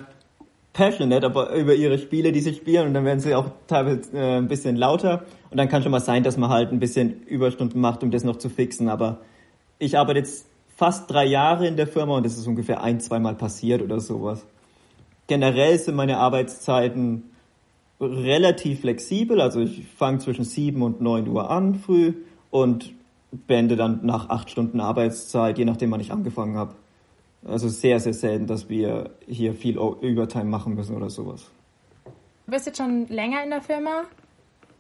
passionate 0.74 1.25
aber 1.25 1.56
über 1.56 1.74
ihre 1.74 1.98
Spiele, 1.98 2.32
die 2.32 2.42
sie 2.42 2.54
spielen 2.54 2.88
und 2.88 2.94
dann 2.94 3.06
werden 3.06 3.20
sie 3.20 3.34
auch 3.34 3.51
teilweise 3.68 4.12
äh, 4.13 4.38
ein 4.38 4.48
bisschen 4.48 4.75
lauter 4.75 5.24
und 5.50 5.58
dann 5.58 5.70
kann 5.70 5.82
schon 5.82 5.92
mal 5.92 6.01
sein, 6.01 6.24
dass 6.24 6.38
man 6.38 6.50
halt 6.50 6.72
ein 6.72 6.80
bisschen 6.80 7.24
Überstunden 7.24 7.82
macht, 7.82 8.04
um 8.04 8.12
das 8.12 8.24
noch 8.24 8.36
zu 8.36 8.50
fixen, 8.50 8.89
aber 8.89 9.20
ich 9.80 9.98
arbeite 9.98 10.20
jetzt 10.20 10.46
fast 10.75 11.10
drei 11.10 11.25
Jahre 11.25 11.68
in 11.68 11.77
der 11.77 11.88
Firma 11.88 12.18
und 12.18 12.25
das 12.25 12.38
ist 12.38 12.46
ungefähr 12.48 12.84
ein, 12.84 13.00
zweimal 13.00 13.34
passiert 13.34 13.82
oder 13.82 14.00
sowas. 14.00 14.46
Generell 15.27 15.77
sind 15.77 15.96
meine 15.96 16.17
Arbeitszeiten 16.17 17.31
relativ 18.00 18.81
flexibel, 18.81 19.41
also 19.41 19.60
ich 19.60 19.86
fange 19.98 20.19
zwischen 20.19 20.46
sieben 20.46 20.81
und 20.81 21.01
neun 21.01 21.27
Uhr 21.27 21.50
an 21.50 21.75
früh 21.75 22.13
und 22.51 22.93
beende 23.31 23.75
dann 23.75 24.05
nach 24.05 24.29
acht 24.29 24.50
Stunden 24.50 24.79
Arbeitszeit, 24.79 25.57
je 25.57 25.65
nachdem, 25.65 25.91
wann 25.91 26.00
ich 26.00 26.12
angefangen 26.12 26.57
habe. 26.57 26.75
Also 27.46 27.69
sehr, 27.69 28.00
sehr 28.00 28.13
selten, 28.13 28.48
dass 28.48 28.69
wir 28.69 29.12
hier 29.27 29.53
viel 29.53 29.77
Übertime 30.01 30.46
machen 30.46 30.75
müssen 30.75 30.96
oder 30.96 31.10
sowas. 31.10 31.50
Du 32.46 32.51
bist 32.51 32.65
jetzt 32.65 32.77
schon 32.77 33.07
länger 33.07 33.43
in 33.43 33.50
der 33.50 33.62
Firma. 33.62 34.03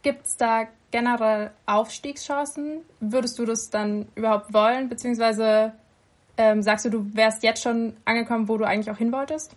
Gibt 0.01 0.25
es 0.25 0.37
da 0.37 0.67
generell 0.91 1.51
Aufstiegschancen? 1.65 2.81
Würdest 2.99 3.37
du 3.39 3.45
das 3.45 3.69
dann 3.69 4.07
überhaupt 4.15 4.53
wollen? 4.53 4.89
Beziehungsweise 4.89 5.73
Ähm, 6.39 6.61
sagst 6.61 6.85
du, 6.85 6.91
du 6.91 7.15
wärst 7.15 7.41
jetzt 7.41 7.63
schon 7.63 7.93
angekommen, 8.05 8.47
wo 8.47 8.57
du 8.57 8.63
eigentlich 8.63 8.91
auch 8.91 8.97
hin 8.99 9.11
wolltest? 9.11 9.55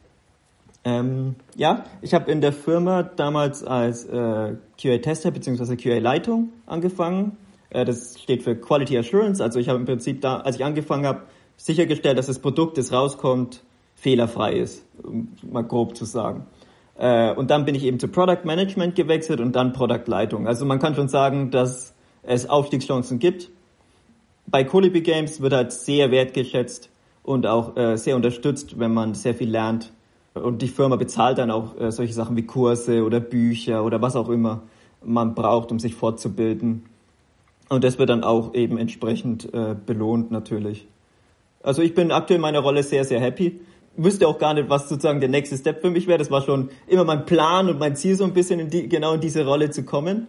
Ähm, 0.83 1.37
ja, 1.57 1.85
ich 2.01 2.15
habe 2.15 2.31
in 2.31 2.41
der 2.41 2.53
Firma 2.53 3.03
damals 3.03 3.63
als 3.63 4.05
äh, 4.07 4.57
QA-Tester 4.81 5.31
bzw. 5.31 5.77
QA-Leitung 5.77 6.51
angefangen. 6.67 7.37
Äh, 7.69 7.85
das 7.85 8.19
steht 8.19 8.43
für 8.43 8.57
Quality 8.57 8.97
Assurance. 8.97 9.43
Also 9.43 9.59
ich 9.59 9.69
habe 9.69 9.79
im 9.79 9.85
Prinzip 9.85 10.23
da, 10.23 10.39
als 10.39 10.57
ich 10.57 10.65
angefangen 10.65 11.07
habe, 11.07 11.23
sichergestellt, 11.57 12.17
dass 12.17 12.27
das 12.27 12.39
Produkt, 12.39 12.79
das 12.79 12.93
rauskommt, 12.93 13.63
fehlerfrei 13.95 14.55
ist, 14.55 14.87
um 15.03 15.29
mal 15.43 15.63
grob 15.63 15.97
zu 15.97 16.07
sagen. 16.07 16.47
Äh, 16.97 17.35
und 17.35 17.51
dann 17.51 17.67
bin 17.67 17.75
ich 17.75 17.85
eben 17.85 17.99
zu 17.99 18.09
Product 18.09 18.45
Management 18.45 18.95
gewechselt 18.95 19.41
und 19.41 19.55
dann 19.55 19.75
Product 19.75 20.07
Leitung. 20.07 20.47
Also 20.47 20.65
man 20.65 20.79
kann 20.79 20.95
schon 20.95 21.09
sagen, 21.09 21.51
dass 21.51 21.95
es 22.23 22.49
Aufstiegschancen 22.49 23.19
gibt. 23.19 23.51
Bei 24.47 24.65
Colibri 24.65 25.03
Games 25.03 25.43
wird 25.43 25.53
halt 25.53 25.73
sehr 25.73 26.11
wertgeschätzt 26.11 26.89
und 27.23 27.47
auch 27.47 27.77
äh, 27.77 27.97
sehr 27.97 28.17
unterstützt, 28.17 28.79
wenn 28.79 28.95
man 28.95 29.13
sehr 29.13 29.35
viel 29.35 29.51
lernt 29.51 29.93
und 30.35 30.63
die 30.63 30.69
Firma 30.69 30.97
bezahlt 30.97 31.39
dann 31.39 31.51
auch 31.51 31.79
äh, 31.81 31.91
solche 31.91 32.13
Sachen 32.13 32.37
wie 32.37 32.47
Kurse 32.47 33.05
oder 33.05 33.21
Bücher 33.21 33.85
oder 33.85 34.01
was 34.01 34.17
auch 34.17 34.29
immer 34.29 34.63
man 35.03 35.35
braucht, 35.35 35.73
um 35.73 35.79
sich 35.79 35.95
fortzubilden. 35.95 36.85
Und 37.69 37.85
das 37.85 37.99
wird 37.99 38.11
dann 38.11 38.25
auch 38.25 38.55
eben 38.55 38.79
entsprechend 38.79 39.53
äh, 39.55 39.75
belohnt 39.87 40.31
natürlich. 40.31 40.87
Also 41.63 41.83
ich 41.83 41.95
bin 41.95 42.11
aktuell 42.11 42.37
in 42.37 42.43
meiner 42.43 42.61
Rolle 42.61 42.83
sehr, 42.83 43.05
sehr 43.05 43.21
happy. 43.21 43.61
Wüsste 43.97 44.27
auch 44.29 44.39
gar 44.39 44.55
nicht, 44.55 44.69
was 44.69 44.89
sozusagen 44.89 45.21
der 45.21 45.29
nächste 45.29 45.57
Step 45.57 45.81
für 45.81 45.91
mich 45.91 46.07
wäre. 46.07 46.19
Das 46.19 46.31
war 46.31 46.43
schon 46.43 46.71
immer 46.87 47.05
mein 47.05 47.27
Plan 47.27 47.69
und 47.69 47.79
mein 47.79 47.97
Ziel, 47.97 48.15
so 48.15 48.25
ein 48.25 48.33
bisschen 48.33 48.61
in 48.61 48.71
die, 48.71 48.89
genau 48.89 49.15
in 49.15 49.21
diese 49.21 49.45
Rolle 49.45 49.71
zu 49.71 49.85
kommen. 49.85 50.29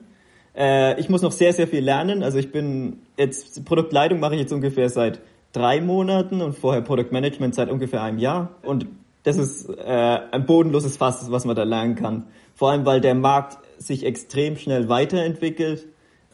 Äh, 0.55 0.99
ich 0.99 1.09
muss 1.09 1.21
noch 1.21 1.31
sehr, 1.31 1.53
sehr 1.53 1.67
viel 1.67 1.83
lernen. 1.83 2.23
Also 2.23 2.37
ich 2.37 2.51
bin 2.51 2.99
jetzt, 3.17 3.65
Produktleitung 3.65 4.19
mache 4.19 4.35
ich 4.35 4.41
jetzt 4.41 4.53
ungefähr 4.53 4.89
seit 4.89 5.21
drei 5.53 5.81
Monaten 5.81 6.41
und 6.41 6.57
vorher 6.57 6.81
Produktmanagement 6.81 7.55
seit 7.55 7.69
ungefähr 7.69 8.01
einem 8.01 8.19
Jahr. 8.19 8.49
Und 8.63 8.87
das 9.23 9.37
ist 9.37 9.69
äh, 9.69 10.19
ein 10.31 10.45
bodenloses 10.45 10.97
Fass, 10.97 11.29
was 11.31 11.45
man 11.45 11.55
da 11.55 11.63
lernen 11.63 11.95
kann. 11.95 12.25
Vor 12.55 12.71
allem, 12.71 12.85
weil 12.85 13.01
der 13.01 13.15
Markt 13.15 13.57
sich 13.77 14.05
extrem 14.05 14.57
schnell 14.57 14.89
weiterentwickelt. 14.89 15.87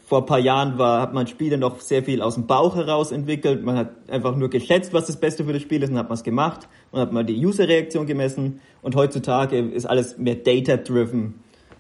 Vor 0.06 0.20
ein 0.20 0.26
paar 0.26 0.40
Jahren 0.40 0.78
war, 0.78 1.02
hat 1.02 1.14
man 1.14 1.28
Spiele 1.28 1.58
noch 1.58 1.82
sehr 1.82 2.02
viel 2.02 2.22
aus 2.22 2.36
dem 2.36 2.48
Bauch 2.48 2.78
heraus 2.78 3.12
entwickelt. 3.12 3.64
Man 3.64 3.76
hat 3.76 3.92
einfach 4.10 4.38
nur 4.38 4.50
geschätzt, 4.50 4.94
was 4.94 5.08
das 5.08 5.18
Beste 5.18 5.44
für 5.44 5.52
das 5.52 5.62
Spiel 5.62 5.84
ist 5.84 5.90
und 5.90 5.98
hat 5.98 6.08
man 6.08 6.16
es 6.18 6.24
gemacht 6.24 6.70
und 6.92 7.02
hat 7.02 7.12
mal 7.12 7.26
die 7.26 7.46
User-Reaktion 7.46 8.06
gemessen. 8.06 8.62
Und 8.82 8.96
heutzutage 8.96 9.60
ist 9.60 9.86
alles 9.86 10.18
mehr 10.18 10.36
data-driven, 10.36 11.36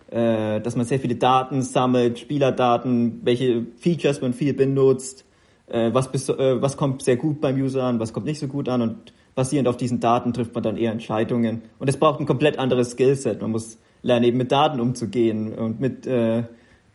äh, 0.10 0.60
dass 0.60 0.76
man 0.76 0.86
sehr 0.86 1.00
viele 1.00 1.16
Daten 1.16 1.62
sammelt, 1.62 2.20
Spielerdaten, 2.20 3.22
welche 3.24 3.66
Features 3.78 4.20
man 4.20 4.34
viel 4.34 4.54
benutzt, 4.54 5.24
äh, 5.68 5.94
was, 5.94 6.12
bis, 6.12 6.28
äh, 6.28 6.62
was 6.62 6.76
kommt 6.76 7.04
sehr 7.04 7.16
gut 7.16 7.40
beim 7.40 7.56
User 7.56 7.84
an, 7.84 8.02
was 8.02 8.12
kommt 8.12 8.26
nicht 8.26 8.40
so 8.40 8.48
gut 8.48 8.68
an 8.68 8.82
und 8.82 9.14
basierend 9.38 9.67
auf 9.67 9.77
diesen 9.77 10.00
Daten 10.00 10.34
trifft 10.34 10.56
man 10.56 10.63
dann 10.63 10.77
eher 10.77 10.91
Entscheidungen. 10.91 11.62
Und 11.77 11.88
es 11.88 11.98
braucht 11.98 12.20
ein 12.20 12.25
komplett 12.25 12.58
anderes 12.58 12.91
Skillset. 12.91 13.39
Man 13.39 13.51
muss 13.51 13.77
lernen, 14.01 14.25
eben 14.25 14.38
mit 14.38 14.51
Daten 14.51 14.79
umzugehen 14.79 15.53
und 15.53 15.79
mit 15.79 16.08
äh, 16.08 16.44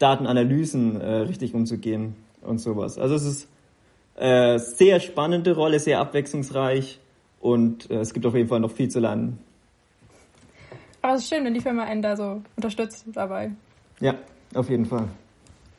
Datenanalysen 0.00 1.00
äh, 1.00 1.14
richtig 1.18 1.54
umzugehen 1.54 2.16
und 2.40 2.58
sowas. 2.58 2.98
Also 2.98 3.14
es 3.14 3.24
ist 3.24 3.48
äh, 4.16 4.58
sehr 4.58 4.98
spannende 4.98 5.54
Rolle, 5.54 5.78
sehr 5.78 6.00
abwechslungsreich 6.00 6.98
und 7.40 7.88
äh, 7.90 8.00
es 8.00 8.12
gibt 8.12 8.26
auf 8.26 8.34
jeden 8.34 8.48
Fall 8.48 8.58
noch 8.58 8.72
viel 8.72 8.88
zu 8.88 8.98
lernen. 8.98 9.38
Aber 11.00 11.14
es 11.14 11.22
ist 11.22 11.28
schön, 11.32 11.44
wenn 11.44 11.54
die 11.54 11.60
Firma 11.60 11.84
einen 11.84 12.02
da 12.02 12.16
so 12.16 12.42
unterstützt 12.56 13.04
dabei. 13.12 13.52
Ja, 14.00 14.16
auf 14.54 14.68
jeden 14.68 14.86
Fall. 14.86 15.08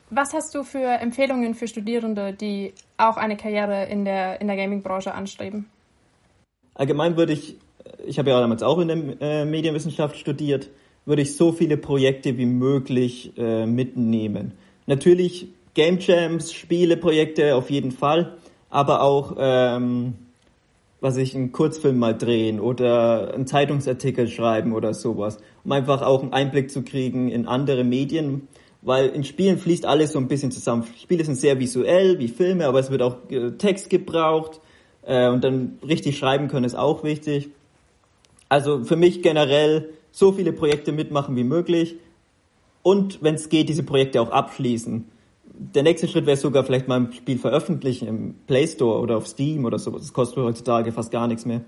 Was 0.08 0.32
hast 0.32 0.54
du 0.54 0.62
für 0.62 0.86
Empfehlungen 1.00 1.54
für 1.54 1.68
Studierende, 1.68 2.32
die 2.32 2.72
auch 2.96 3.18
eine 3.18 3.36
Karriere 3.36 3.84
in 3.84 4.06
der, 4.06 4.40
in 4.40 4.46
der 4.46 4.56
Gaming-Branche 4.56 5.12
anstreben? 5.12 5.66
Allgemein 6.74 7.16
würde 7.16 7.32
ich, 7.32 7.56
ich 8.04 8.18
habe 8.18 8.30
ja 8.30 8.40
damals 8.40 8.62
auch 8.62 8.78
in 8.78 8.88
der 8.88 9.20
äh, 9.20 9.44
Medienwissenschaft 9.44 10.16
studiert, 10.16 10.70
würde 11.06 11.22
ich 11.22 11.36
so 11.36 11.52
viele 11.52 11.76
Projekte 11.76 12.36
wie 12.38 12.46
möglich 12.46 13.32
äh, 13.36 13.66
mitnehmen. 13.66 14.52
Natürlich 14.86 15.48
Game 15.74 15.98
Jams, 15.98 16.52
Spieleprojekte 16.52 17.54
auf 17.54 17.70
jeden 17.70 17.90
Fall, 17.90 18.36
aber 18.70 19.02
auch 19.02 19.36
ähm, 19.38 20.14
was 21.00 21.16
ich 21.18 21.34
einen 21.34 21.52
Kurzfilm 21.52 21.98
mal 21.98 22.16
drehen 22.16 22.58
oder 22.58 23.34
einen 23.34 23.46
Zeitungsartikel 23.46 24.26
schreiben 24.26 24.72
oder 24.72 24.94
sowas, 24.94 25.38
um 25.62 25.72
einfach 25.72 26.00
auch 26.00 26.22
einen 26.22 26.32
Einblick 26.32 26.70
zu 26.70 26.82
kriegen 26.82 27.28
in 27.28 27.46
andere 27.46 27.84
Medien, 27.84 28.48
weil 28.80 29.08
in 29.08 29.22
Spielen 29.22 29.58
fließt 29.58 29.84
alles 29.84 30.12
so 30.12 30.18
ein 30.18 30.28
bisschen 30.28 30.50
zusammen. 30.50 30.84
Spiele 30.98 31.24
sind 31.24 31.36
sehr 31.36 31.58
visuell 31.58 32.18
wie 32.18 32.28
Filme, 32.28 32.66
aber 32.66 32.78
es 32.80 32.90
wird 32.90 33.02
auch 33.02 33.18
äh, 33.30 33.50
Text 33.52 33.90
gebraucht 33.90 34.60
äh, 35.06 35.28
und 35.28 35.44
dann 35.44 35.78
richtig 35.86 36.18
schreiben 36.18 36.48
können 36.48 36.64
ist 36.64 36.74
auch 36.74 37.04
wichtig. 37.04 37.48
Also 38.48 38.84
für 38.84 38.96
mich 38.96 39.22
generell 39.22 39.90
so 40.12 40.32
viele 40.32 40.52
Projekte 40.52 40.92
mitmachen 40.92 41.36
wie 41.36 41.44
möglich 41.44 41.96
und 42.82 43.22
wenn 43.22 43.34
es 43.34 43.48
geht, 43.48 43.68
diese 43.68 43.82
Projekte 43.82 44.20
auch 44.20 44.30
abschließen. 44.30 45.06
Der 45.56 45.82
nächste 45.82 46.06
Schritt 46.06 46.26
wäre 46.26 46.36
sogar 46.36 46.64
vielleicht 46.64 46.88
mal 46.88 47.00
ein 47.00 47.12
Spiel 47.12 47.38
veröffentlichen 47.38 48.08
im 48.08 48.34
Play 48.46 48.66
Store 48.66 49.00
oder 49.00 49.16
auf 49.16 49.26
Steam 49.26 49.64
oder 49.64 49.78
so. 49.78 49.90
Das 49.92 50.12
kostet 50.12 50.44
heutzutage 50.44 50.92
fast 50.92 51.10
gar 51.10 51.26
nichts 51.26 51.46
mehr. 51.46 51.62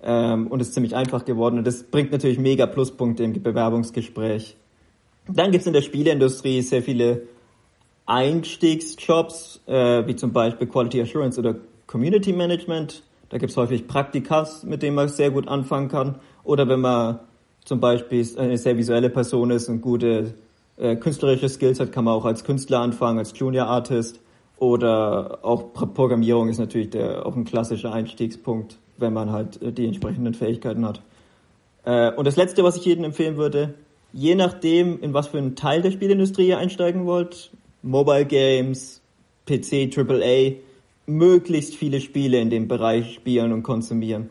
Ähm, 0.00 0.46
und 0.46 0.60
ist 0.60 0.74
ziemlich 0.74 0.94
einfach 0.94 1.24
geworden. 1.24 1.58
Und 1.58 1.66
das 1.66 1.82
bringt 1.82 2.12
natürlich 2.12 2.38
mega 2.38 2.66
Pluspunkte 2.66 3.24
im 3.24 3.32
Bewerbungsgespräch. 3.42 4.56
Dann 5.26 5.50
gibt 5.50 5.62
es 5.62 5.66
in 5.66 5.72
der 5.72 5.82
Spieleindustrie 5.82 6.62
sehr 6.62 6.82
viele 6.82 7.22
Einstiegsjobs, 8.06 9.60
äh, 9.66 10.06
wie 10.06 10.16
zum 10.16 10.32
Beispiel 10.32 10.68
Quality 10.68 11.02
Assurance 11.02 11.38
oder 11.38 11.56
Community 11.88 12.32
Management. 12.32 13.02
Da 13.30 13.38
gibt 13.38 13.50
es 13.50 13.56
häufig 13.56 13.88
Praktikas, 13.88 14.62
mit 14.62 14.82
denen 14.82 14.94
man 14.94 15.08
sehr 15.08 15.30
gut 15.30 15.48
anfangen 15.48 15.88
kann. 15.88 16.20
Oder 16.44 16.68
wenn 16.68 16.80
man 16.80 17.18
zum 17.64 17.80
Beispiel 17.80 18.24
eine 18.38 18.56
sehr 18.56 18.76
visuelle 18.76 19.10
Person 19.10 19.50
ist 19.50 19.68
und 19.68 19.80
gute 19.80 20.34
äh, 20.76 20.96
künstlerische 20.96 21.48
Skills 21.48 21.80
hat, 21.80 21.90
kann 21.90 22.04
man 22.04 22.14
auch 22.14 22.24
als 22.24 22.44
Künstler 22.44 22.80
anfangen, 22.80 23.18
als 23.18 23.36
Junior 23.36 23.66
Artist. 23.66 24.20
Oder 24.58 25.38
auch 25.42 25.72
Programmierung 25.72 26.48
ist 26.48 26.58
natürlich 26.58 26.90
der, 26.90 27.26
auch 27.26 27.36
ein 27.36 27.44
klassischer 27.44 27.92
Einstiegspunkt, 27.92 28.78
wenn 28.98 29.12
man 29.12 29.32
halt 29.32 29.60
äh, 29.62 29.72
die 29.72 29.86
entsprechenden 29.86 30.34
Fähigkeiten 30.34 30.86
hat. 30.86 31.02
Äh, 31.84 32.12
und 32.12 32.26
das 32.26 32.36
Letzte, 32.36 32.64
was 32.64 32.76
ich 32.76 32.84
jedem 32.84 33.04
empfehlen 33.04 33.36
würde, 33.38 33.74
je 34.12 34.34
nachdem, 34.34 35.00
in 35.00 35.14
was 35.14 35.28
für 35.28 35.38
einen 35.38 35.56
Teil 35.56 35.80
der 35.80 35.90
Spielindustrie 35.90 36.48
ihr 36.48 36.58
einsteigen 36.58 37.06
wollt, 37.06 37.50
Mobile 37.82 38.26
Games, 38.26 39.00
PC, 39.46 39.96
AAA, 39.96 40.67
möglichst 41.08 41.74
viele 41.74 42.00
Spiele 42.00 42.40
in 42.40 42.50
dem 42.50 42.68
Bereich 42.68 43.14
spielen 43.14 43.52
und 43.52 43.62
konsumieren. 43.62 44.28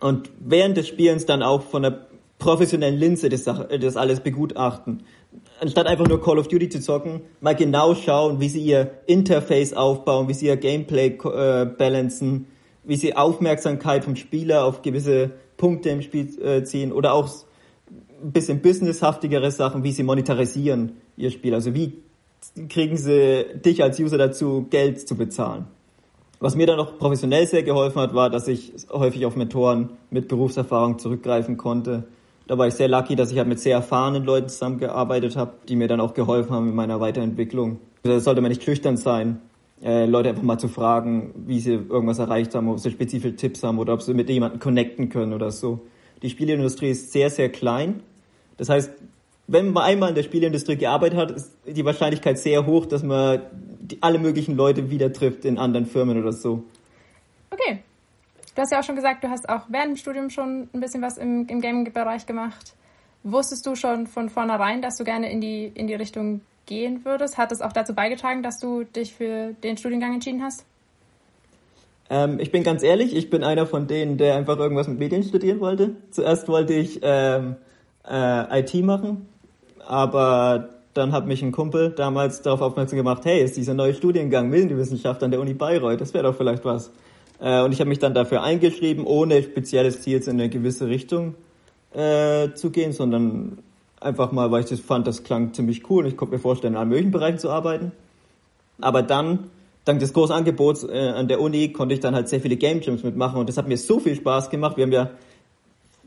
Und 0.00 0.30
während 0.40 0.76
des 0.76 0.88
Spielens 0.88 1.26
dann 1.26 1.42
auch 1.42 1.62
von 1.62 1.82
der 1.82 2.06
professionellen 2.38 2.98
Linse 2.98 3.28
das, 3.28 3.44
das 3.44 3.96
alles 3.96 4.20
begutachten. 4.20 5.04
Anstatt 5.60 5.86
einfach 5.86 6.06
nur 6.06 6.20
Call 6.20 6.38
of 6.38 6.48
Duty 6.48 6.68
zu 6.68 6.80
zocken, 6.80 7.22
mal 7.40 7.54
genau 7.54 7.94
schauen, 7.94 8.40
wie 8.40 8.48
sie 8.48 8.62
ihr 8.62 8.90
Interface 9.06 9.72
aufbauen, 9.72 10.28
wie 10.28 10.34
sie 10.34 10.46
ihr 10.46 10.56
Gameplay 10.56 11.06
äh, 11.06 11.64
balancen, 11.64 12.46
wie 12.84 12.96
sie 12.96 13.16
Aufmerksamkeit 13.16 14.04
vom 14.04 14.16
Spieler 14.16 14.64
auf 14.64 14.82
gewisse 14.82 15.30
Punkte 15.56 15.90
im 15.90 16.02
Spiel 16.02 16.38
äh, 16.42 16.64
ziehen 16.64 16.92
oder 16.92 17.14
auch 17.14 17.28
ein 18.22 18.32
bisschen 18.32 18.60
businesshaftigere 18.60 19.50
Sachen, 19.50 19.84
wie 19.84 19.92
sie 19.92 20.02
monetarisieren 20.02 20.92
ihr 21.16 21.30
Spiel. 21.30 21.54
Also 21.54 21.74
wie 21.74 22.03
kriegen 22.68 22.96
sie 22.96 23.46
dich 23.64 23.82
als 23.82 23.98
User 23.98 24.18
dazu, 24.18 24.66
Geld 24.70 25.06
zu 25.06 25.16
bezahlen. 25.16 25.66
Was 26.40 26.56
mir 26.56 26.66
dann 26.66 26.76
noch 26.76 26.98
professionell 26.98 27.46
sehr 27.46 27.62
geholfen 27.62 28.00
hat, 28.00 28.14
war, 28.14 28.28
dass 28.30 28.48
ich 28.48 28.72
häufig 28.90 29.24
auf 29.26 29.36
Mentoren 29.36 29.90
mit 30.10 30.28
Berufserfahrung 30.28 30.98
zurückgreifen 30.98 31.56
konnte. 31.56 32.04
Da 32.46 32.58
war 32.58 32.66
ich 32.66 32.74
sehr 32.74 32.88
lucky, 32.88 33.16
dass 33.16 33.32
ich 33.32 33.38
halt 33.38 33.48
mit 33.48 33.60
sehr 33.60 33.76
erfahrenen 33.76 34.24
Leuten 34.24 34.48
zusammengearbeitet 34.48 35.36
habe, 35.36 35.54
die 35.68 35.76
mir 35.76 35.88
dann 35.88 36.00
auch 36.00 36.12
geholfen 36.12 36.50
haben 36.50 36.68
in 36.68 36.74
meiner 36.74 37.00
Weiterentwicklung. 37.00 37.78
Da 38.02 38.20
sollte 38.20 38.42
man 38.42 38.50
nicht 38.50 38.62
schüchtern 38.62 38.98
sein, 38.98 39.40
äh, 39.82 40.04
Leute 40.04 40.28
einfach 40.28 40.42
mal 40.42 40.58
zu 40.58 40.68
fragen, 40.68 41.32
wie 41.46 41.60
sie 41.60 41.72
irgendwas 41.72 42.18
erreicht 42.18 42.54
haben, 42.54 42.68
ob 42.68 42.78
sie 42.78 42.90
spezifische 42.90 43.36
Tipps 43.36 43.62
haben 43.62 43.78
oder 43.78 43.94
ob 43.94 44.02
sie 44.02 44.12
mit 44.12 44.28
jemandem 44.28 44.60
connecten 44.60 45.08
können 45.08 45.32
oder 45.32 45.50
so. 45.50 45.80
Die 46.22 46.28
Spieleindustrie 46.28 46.90
ist 46.90 47.12
sehr, 47.12 47.30
sehr 47.30 47.48
klein. 47.48 48.02
Das 48.58 48.68
heißt, 48.68 48.92
wenn 49.46 49.72
man 49.72 49.84
einmal 49.84 50.08
in 50.10 50.14
der 50.14 50.22
Spieleindustrie 50.22 50.76
gearbeitet 50.76 51.18
hat, 51.18 51.30
ist 51.30 51.52
die 51.66 51.84
Wahrscheinlichkeit 51.84 52.38
sehr 52.38 52.64
hoch, 52.66 52.86
dass 52.86 53.02
man 53.02 53.42
die, 53.52 53.98
alle 54.00 54.18
möglichen 54.18 54.56
Leute 54.56 54.90
wieder 54.90 55.12
trifft 55.12 55.44
in 55.44 55.58
anderen 55.58 55.86
Firmen 55.86 56.20
oder 56.20 56.32
so. 56.32 56.64
Okay. 57.50 57.80
Du 58.54 58.62
hast 58.62 58.70
ja 58.70 58.78
auch 58.78 58.84
schon 58.84 58.96
gesagt, 58.96 59.24
du 59.24 59.28
hast 59.28 59.48
auch 59.48 59.62
während 59.68 59.90
dem 59.90 59.96
Studium 59.96 60.30
schon 60.30 60.68
ein 60.72 60.80
bisschen 60.80 61.02
was 61.02 61.18
im, 61.18 61.46
im 61.48 61.60
Gaming-Bereich 61.60 62.24
gemacht. 62.24 62.74
Wusstest 63.24 63.66
du 63.66 63.74
schon 63.74 64.06
von 64.06 64.28
vornherein, 64.28 64.80
dass 64.80 64.96
du 64.96 65.04
gerne 65.04 65.30
in 65.30 65.40
die, 65.40 65.66
in 65.74 65.88
die 65.88 65.94
Richtung 65.94 66.40
gehen 66.66 67.04
würdest? 67.04 67.36
Hat 67.36 67.52
es 67.52 67.60
auch 67.60 67.72
dazu 67.72 67.94
beigetragen, 67.94 68.42
dass 68.42 68.60
du 68.60 68.84
dich 68.84 69.14
für 69.14 69.54
den 69.62 69.76
Studiengang 69.76 70.14
entschieden 70.14 70.42
hast? 70.42 70.64
Ähm, 72.10 72.38
ich 72.38 72.52
bin 72.52 72.62
ganz 72.62 72.82
ehrlich, 72.82 73.16
ich 73.16 73.30
bin 73.30 73.42
einer 73.42 73.66
von 73.66 73.86
denen, 73.86 74.18
der 74.18 74.36
einfach 74.36 74.58
irgendwas 74.58 74.88
mit 74.88 74.98
Medien 74.98 75.22
studieren 75.22 75.60
wollte. 75.60 75.96
Zuerst 76.10 76.48
wollte 76.48 76.74
ich 76.74 77.00
ähm, 77.02 77.56
äh, 78.08 78.60
IT 78.60 78.74
machen, 78.84 79.26
aber 79.86 80.70
dann 80.94 81.12
hat 81.12 81.26
mich 81.26 81.42
ein 81.42 81.52
Kumpel 81.52 81.90
damals 81.90 82.42
darauf 82.42 82.60
aufmerksam 82.60 82.96
gemacht, 82.96 83.24
hey, 83.24 83.42
ist 83.42 83.56
dieser 83.56 83.74
neue 83.74 83.94
Studiengang 83.94 84.48
Medienwissenschaft 84.48 85.22
an 85.22 85.30
der 85.30 85.40
Uni 85.40 85.54
Bayreuth, 85.54 86.00
das 86.00 86.14
wäre 86.14 86.24
doch 86.24 86.36
vielleicht 86.36 86.64
was. 86.64 86.90
Äh, 87.40 87.62
und 87.62 87.72
ich 87.72 87.80
habe 87.80 87.88
mich 87.88 87.98
dann 87.98 88.14
dafür 88.14 88.42
eingeschrieben, 88.42 89.04
ohne 89.04 89.42
spezielles 89.42 90.02
Ziel 90.02 90.20
in 90.22 90.30
eine 90.30 90.48
gewisse 90.48 90.86
Richtung 90.86 91.34
äh, 91.92 92.52
zu 92.54 92.70
gehen, 92.70 92.92
sondern 92.92 93.58
einfach 94.00 94.32
mal, 94.32 94.50
weil 94.50 94.62
ich 94.62 94.70
das 94.70 94.80
fand, 94.80 95.06
das 95.06 95.24
klang 95.24 95.52
ziemlich 95.52 95.88
cool 95.90 96.04
und 96.04 96.10
ich 96.10 96.16
konnte 96.16 96.34
mir 96.34 96.40
vorstellen, 96.40 96.74
in 96.74 96.78
allen 96.78 96.88
möglichen 96.88 97.10
Bereichen 97.10 97.38
zu 97.38 97.50
arbeiten. 97.50 97.92
Aber 98.80 99.02
dann, 99.02 99.50
dank 99.84 100.00
des 100.00 100.12
großen 100.12 100.34
Angebots 100.34 100.84
äh, 100.84 101.08
an 101.08 101.28
der 101.28 101.40
Uni, 101.40 101.72
konnte 101.72 101.94
ich 101.94 102.00
dann 102.00 102.14
halt 102.14 102.28
sehr 102.28 102.40
viele 102.40 102.56
Game 102.56 102.80
Jams 102.80 103.02
mitmachen 103.02 103.38
und 103.40 103.48
das 103.48 103.56
hat 103.56 103.66
mir 103.66 103.78
so 103.78 103.98
viel 103.98 104.14
Spaß 104.14 104.50
gemacht. 104.50 104.76
Wir 104.76 104.84
haben 104.84 104.92
ja 104.92 105.10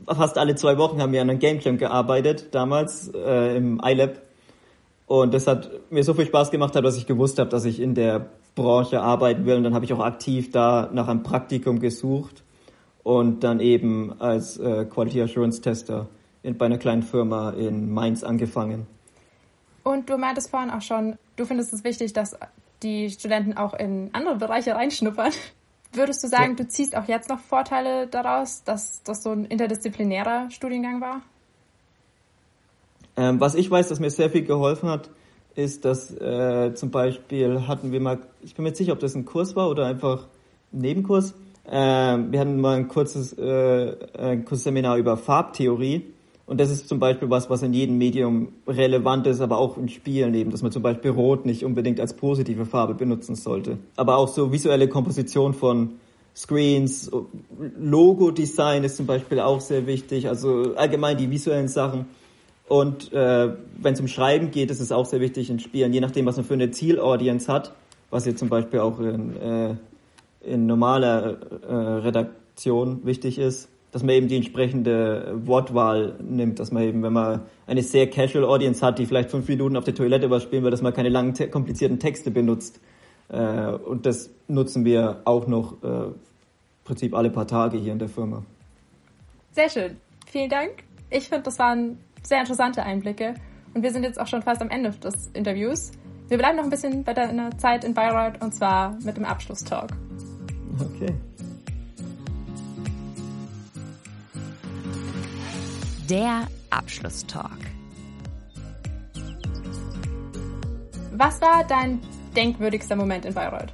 fast 0.06 0.38
alle 0.38 0.54
zwei 0.54 0.78
Wochen 0.78 1.00
haben 1.00 1.12
wir 1.12 1.20
an 1.20 1.30
einem 1.30 1.38
Game 1.38 1.60
Jam 1.60 1.78
gearbeitet, 1.78 2.54
damals 2.54 3.08
äh, 3.14 3.56
im 3.56 3.80
iLab. 3.84 4.20
Und 5.06 5.32
das 5.32 5.46
hat 5.46 5.70
mir 5.90 6.04
so 6.04 6.14
viel 6.14 6.26
Spaß 6.26 6.50
gemacht, 6.50 6.74
dass 6.74 6.96
ich 6.96 7.06
gewusst 7.06 7.38
habe, 7.38 7.48
dass 7.48 7.64
ich 7.64 7.80
in 7.80 7.94
der 7.94 8.26
Branche 8.54 9.00
arbeiten 9.00 9.46
will. 9.46 9.56
Und 9.56 9.64
dann 9.64 9.74
habe 9.74 9.84
ich 9.84 9.92
auch 9.92 10.00
aktiv 10.00 10.50
da 10.50 10.90
nach 10.92 11.08
einem 11.08 11.22
Praktikum 11.22 11.80
gesucht 11.80 12.42
und 13.02 13.42
dann 13.42 13.60
eben 13.60 14.20
als 14.20 14.58
äh, 14.58 14.84
Quality 14.84 15.22
Assurance 15.22 15.62
Tester 15.62 16.08
in, 16.42 16.58
bei 16.58 16.66
einer 16.66 16.78
kleinen 16.78 17.02
Firma 17.02 17.50
in 17.50 17.90
Mainz 17.90 18.22
angefangen. 18.22 18.86
Und 19.82 20.10
du 20.10 20.18
meintest 20.18 20.50
vorhin 20.50 20.70
auch 20.70 20.82
schon, 20.82 21.16
du 21.36 21.46
findest 21.46 21.72
es 21.72 21.84
wichtig, 21.84 22.12
dass 22.12 22.36
die 22.82 23.08
Studenten 23.08 23.56
auch 23.56 23.72
in 23.74 24.10
andere 24.12 24.36
Bereiche 24.36 24.74
reinschnuppern. 24.74 25.32
Würdest 25.92 26.22
du 26.22 26.28
sagen, 26.28 26.50
ja. 26.50 26.64
du 26.64 26.68
ziehst 26.68 26.96
auch 26.96 27.08
jetzt 27.08 27.28
noch 27.28 27.40
Vorteile 27.40 28.06
daraus, 28.06 28.62
dass 28.64 29.02
das 29.02 29.22
so 29.22 29.30
ein 29.30 29.46
interdisziplinärer 29.46 30.50
Studiengang 30.50 31.00
war? 31.00 31.22
Ähm, 33.16 33.40
was 33.40 33.54
ich 33.54 33.70
weiß, 33.70 33.88
dass 33.88 33.98
mir 33.98 34.10
sehr 34.10 34.30
viel 34.30 34.44
geholfen 34.44 34.88
hat, 34.88 35.10
ist, 35.54 35.84
dass 35.84 36.14
äh, 36.14 36.72
zum 36.74 36.90
Beispiel 36.90 37.66
hatten 37.66 37.90
wir 37.90 38.00
mal, 38.00 38.18
ich 38.42 38.54
bin 38.54 38.62
mir 38.62 38.70
nicht 38.70 38.76
sicher, 38.76 38.92
ob 38.92 39.00
das 39.00 39.14
ein 39.14 39.24
Kurs 39.24 39.56
war 39.56 39.68
oder 39.68 39.86
einfach 39.86 40.28
ein 40.72 40.80
Nebenkurs. 40.80 41.34
Äh, 41.64 41.72
wir 41.72 42.38
hatten 42.38 42.60
mal 42.60 42.76
ein 42.76 42.88
kurzes, 42.88 43.32
äh, 43.32 43.96
ein 44.16 44.44
kurzes 44.44 44.64
Seminar 44.64 44.98
über 44.98 45.16
Farbtheorie. 45.16 46.14
Und 46.48 46.58
das 46.58 46.70
ist 46.70 46.88
zum 46.88 46.98
Beispiel 46.98 47.28
was, 47.28 47.50
was 47.50 47.62
in 47.62 47.74
jedem 47.74 47.98
Medium 47.98 48.48
relevant 48.66 49.26
ist, 49.26 49.42
aber 49.42 49.58
auch 49.58 49.76
in 49.76 49.90
Spielen 49.90 50.32
eben, 50.32 50.50
dass 50.50 50.62
man 50.62 50.72
zum 50.72 50.82
Beispiel 50.82 51.10
Rot 51.10 51.44
nicht 51.44 51.62
unbedingt 51.62 52.00
als 52.00 52.14
positive 52.14 52.64
Farbe 52.64 52.94
benutzen 52.94 53.34
sollte. 53.34 53.76
Aber 53.96 54.16
auch 54.16 54.28
so 54.28 54.50
visuelle 54.50 54.88
Komposition 54.88 55.52
von 55.52 55.96
Screens, 56.34 57.10
Logo-Design 57.78 58.82
ist 58.82 58.96
zum 58.96 59.04
Beispiel 59.04 59.40
auch 59.40 59.60
sehr 59.60 59.86
wichtig, 59.86 60.26
also 60.26 60.74
allgemein 60.74 61.18
die 61.18 61.30
visuellen 61.30 61.68
Sachen. 61.68 62.06
Und 62.66 63.12
äh, 63.12 63.50
wenn 63.76 63.92
es 63.92 64.00
um 64.00 64.08
Schreiben 64.08 64.50
geht, 64.50 64.70
ist 64.70 64.80
es 64.80 64.90
auch 64.90 65.04
sehr 65.04 65.20
wichtig 65.20 65.50
in 65.50 65.58
Spielen, 65.58 65.92
je 65.92 66.00
nachdem, 66.00 66.24
was 66.24 66.36
man 66.36 66.46
für 66.46 66.54
eine 66.54 66.70
Zielaudience 66.70 67.48
hat, 67.48 67.74
was 68.08 68.24
jetzt 68.24 68.38
zum 68.38 68.48
Beispiel 68.48 68.80
auch 68.80 68.98
in, 69.00 69.36
äh, 69.36 69.74
in 70.40 70.64
normaler 70.64 71.36
äh, 71.68 71.74
Redaktion 71.74 73.04
wichtig 73.04 73.38
ist, 73.38 73.68
dass 73.90 74.02
man 74.02 74.14
eben 74.14 74.28
die 74.28 74.36
entsprechende 74.36 75.32
Wortwahl 75.46 76.16
nimmt, 76.22 76.58
dass 76.58 76.70
man 76.70 76.82
eben, 76.82 77.02
wenn 77.02 77.12
man 77.12 77.42
eine 77.66 77.82
sehr 77.82 78.08
casual 78.08 78.44
Audience 78.44 78.84
hat, 78.84 78.98
die 78.98 79.06
vielleicht 79.06 79.30
fünf 79.30 79.48
Minuten 79.48 79.76
auf 79.76 79.84
der 79.84 79.94
Toilette 79.94 80.30
was 80.30 80.42
spielen 80.42 80.64
will, 80.64 80.70
dass 80.70 80.82
man 80.82 80.92
keine 80.92 81.08
langen, 81.08 81.34
te 81.34 81.48
komplizierten 81.48 81.98
Texte 81.98 82.30
benutzt. 82.30 82.80
Äh, 83.28 83.72
und 83.72 84.04
das 84.06 84.30
nutzen 84.46 84.84
wir 84.84 85.22
auch 85.24 85.46
noch 85.46 85.82
äh, 85.82 85.86
im 85.86 86.14
Prinzip 86.84 87.14
alle 87.14 87.30
paar 87.30 87.46
Tage 87.46 87.78
hier 87.78 87.92
in 87.92 87.98
der 87.98 88.08
Firma. 88.08 88.44
Sehr 89.52 89.70
schön. 89.70 89.96
Vielen 90.26 90.50
Dank. 90.50 90.84
Ich 91.10 91.28
finde, 91.28 91.44
das 91.44 91.58
waren 91.58 91.98
sehr 92.22 92.40
interessante 92.40 92.82
Einblicke. 92.82 93.34
Und 93.74 93.82
wir 93.82 93.92
sind 93.92 94.02
jetzt 94.02 94.20
auch 94.20 94.26
schon 94.26 94.42
fast 94.42 94.60
am 94.60 94.70
Ende 94.70 94.90
des 94.90 95.28
Interviews. 95.32 95.92
Wir 96.28 96.36
bleiben 96.36 96.56
noch 96.56 96.64
ein 96.64 96.70
bisschen 96.70 97.04
bei 97.04 97.14
deiner 97.14 97.56
Zeit 97.56 97.84
in 97.84 97.94
Bayreuth 97.94 98.42
und 98.42 98.54
zwar 98.54 98.98
mit 99.02 99.16
dem 99.16 99.24
Abschlusstalk. 99.24 99.92
Okay. 100.78 101.14
Der 106.08 106.46
Abschlusstalk. 106.70 107.58
Was 111.16 111.40
war 111.40 111.64
dein 111.68 112.00
denkwürdigster 112.36 112.96
Moment 112.96 113.24
in 113.24 113.34
Bayreuth? 113.34 113.72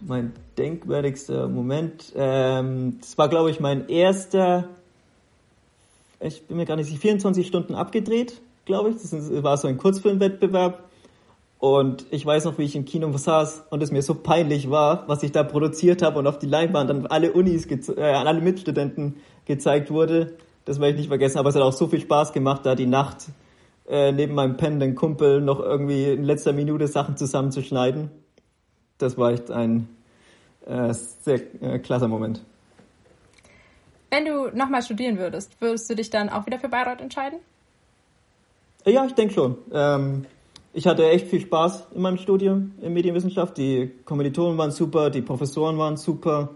Mein 0.00 0.32
denkwürdigster 0.56 1.48
Moment, 1.48 2.12
ähm, 2.16 2.98
das 3.00 3.18
war, 3.18 3.28
glaube 3.28 3.50
ich, 3.50 3.60
mein 3.60 3.88
erster 3.88 4.68
ich 6.20 6.46
bin 6.46 6.56
mir 6.56 6.64
gar 6.64 6.76
nicht 6.76 6.86
sicher, 6.86 7.00
24 7.00 7.46
Stunden 7.46 7.74
abgedreht, 7.74 8.40
glaube 8.64 8.90
ich. 8.90 8.96
Das 8.96 9.12
war 9.42 9.56
so 9.56 9.68
ein 9.68 9.76
Kurzfilmwettbewerb. 9.76 10.84
Und 11.58 12.06
ich 12.10 12.24
weiß 12.24 12.44
noch, 12.44 12.58
wie 12.58 12.64
ich 12.64 12.76
im 12.76 12.84
Kino 12.84 13.10
saß 13.16 13.64
und 13.70 13.82
es 13.82 13.90
mir 13.90 14.02
so 14.02 14.14
peinlich 14.14 14.70
war, 14.70 15.04
was 15.08 15.22
ich 15.22 15.32
da 15.32 15.42
produziert 15.42 16.02
habe 16.02 16.18
und 16.18 16.26
auf 16.26 16.38
die 16.38 16.46
Leinwand 16.46 16.90
dann 16.90 17.06
alle 17.06 17.32
Unis, 17.32 17.66
äh, 17.66 18.00
alle 18.02 18.40
Mitstudenten 18.40 19.16
gezeigt 19.46 19.90
wurde. 19.90 20.36
Das 20.66 20.80
werde 20.80 20.92
ich 20.92 20.98
nicht 20.98 21.08
vergessen, 21.08 21.38
aber 21.38 21.48
es 21.48 21.54
hat 21.54 21.62
auch 21.62 21.72
so 21.72 21.86
viel 21.86 22.00
Spaß 22.00 22.32
gemacht, 22.32 22.66
da 22.66 22.74
die 22.74 22.86
Nacht 22.86 23.26
äh, 23.88 24.10
neben 24.10 24.34
meinem 24.34 24.56
pennenden 24.56 24.96
Kumpel 24.96 25.40
noch 25.40 25.60
irgendwie 25.60 26.10
in 26.10 26.24
letzter 26.24 26.52
Minute 26.52 26.88
Sachen 26.88 27.16
zusammenzuschneiden. 27.16 28.10
Das 28.98 29.16
war 29.16 29.30
echt 29.30 29.50
ein 29.50 29.88
äh, 30.66 30.92
sehr 30.92 31.40
äh, 31.62 31.78
klasser 31.78 32.08
Moment. 32.08 32.44
Wenn 34.10 34.24
du 34.24 34.50
nochmal 34.56 34.82
studieren 34.82 35.18
würdest, 35.18 35.60
würdest 35.60 35.88
du 35.88 35.94
dich 35.94 36.10
dann 36.10 36.28
auch 36.28 36.46
wieder 36.46 36.58
für 36.58 36.68
Bayreuth 36.68 37.00
entscheiden? 37.00 37.38
Ja, 38.84 39.04
ich 39.04 39.14
denke 39.14 39.34
schon. 39.34 39.58
Ähm, 39.72 40.26
ich 40.72 40.86
hatte 40.88 41.08
echt 41.08 41.28
viel 41.28 41.40
Spaß 41.40 41.88
in 41.94 42.02
meinem 42.02 42.16
Studium 42.16 42.72
in 42.82 42.92
Medienwissenschaft. 42.92 43.56
Die 43.56 43.92
Kommilitonen 44.04 44.58
waren 44.58 44.72
super, 44.72 45.10
die 45.10 45.22
Professoren 45.22 45.78
waren 45.78 45.96
super. 45.96 46.50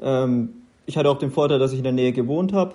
Ähm, 0.00 0.62
ich 0.86 0.96
hatte 0.96 1.10
auch 1.10 1.18
den 1.18 1.32
Vorteil, 1.32 1.58
dass 1.58 1.72
ich 1.72 1.78
in 1.78 1.84
der 1.84 1.92
Nähe 1.92 2.12
gewohnt 2.12 2.52
habe. 2.52 2.74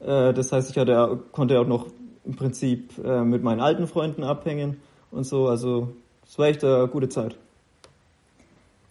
Äh, 0.00 0.32
das 0.32 0.52
heißt, 0.52 0.70
ich 0.70 0.78
hatte, 0.78 1.20
konnte 1.32 1.58
auch 1.60 1.66
noch 1.66 1.86
im 2.24 2.36
Prinzip 2.36 2.92
äh, 3.04 3.22
mit 3.22 3.42
meinen 3.42 3.60
alten 3.60 3.86
Freunden 3.86 4.24
abhängen 4.24 4.80
und 5.10 5.24
so. 5.24 5.48
Also 5.48 5.92
es 6.26 6.38
war 6.38 6.46
echt 6.46 6.64
eine 6.64 6.88
gute 6.88 7.08
Zeit. 7.08 7.36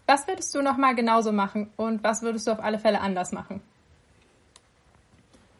Was 0.07 0.27
würdest 0.27 0.53
du 0.53 0.61
nochmal 0.61 0.95
genauso 0.95 1.31
machen 1.31 1.69
und 1.77 2.03
was 2.03 2.21
würdest 2.21 2.47
du 2.47 2.51
auf 2.51 2.63
alle 2.63 2.79
Fälle 2.79 3.01
anders 3.01 3.31
machen? 3.31 3.61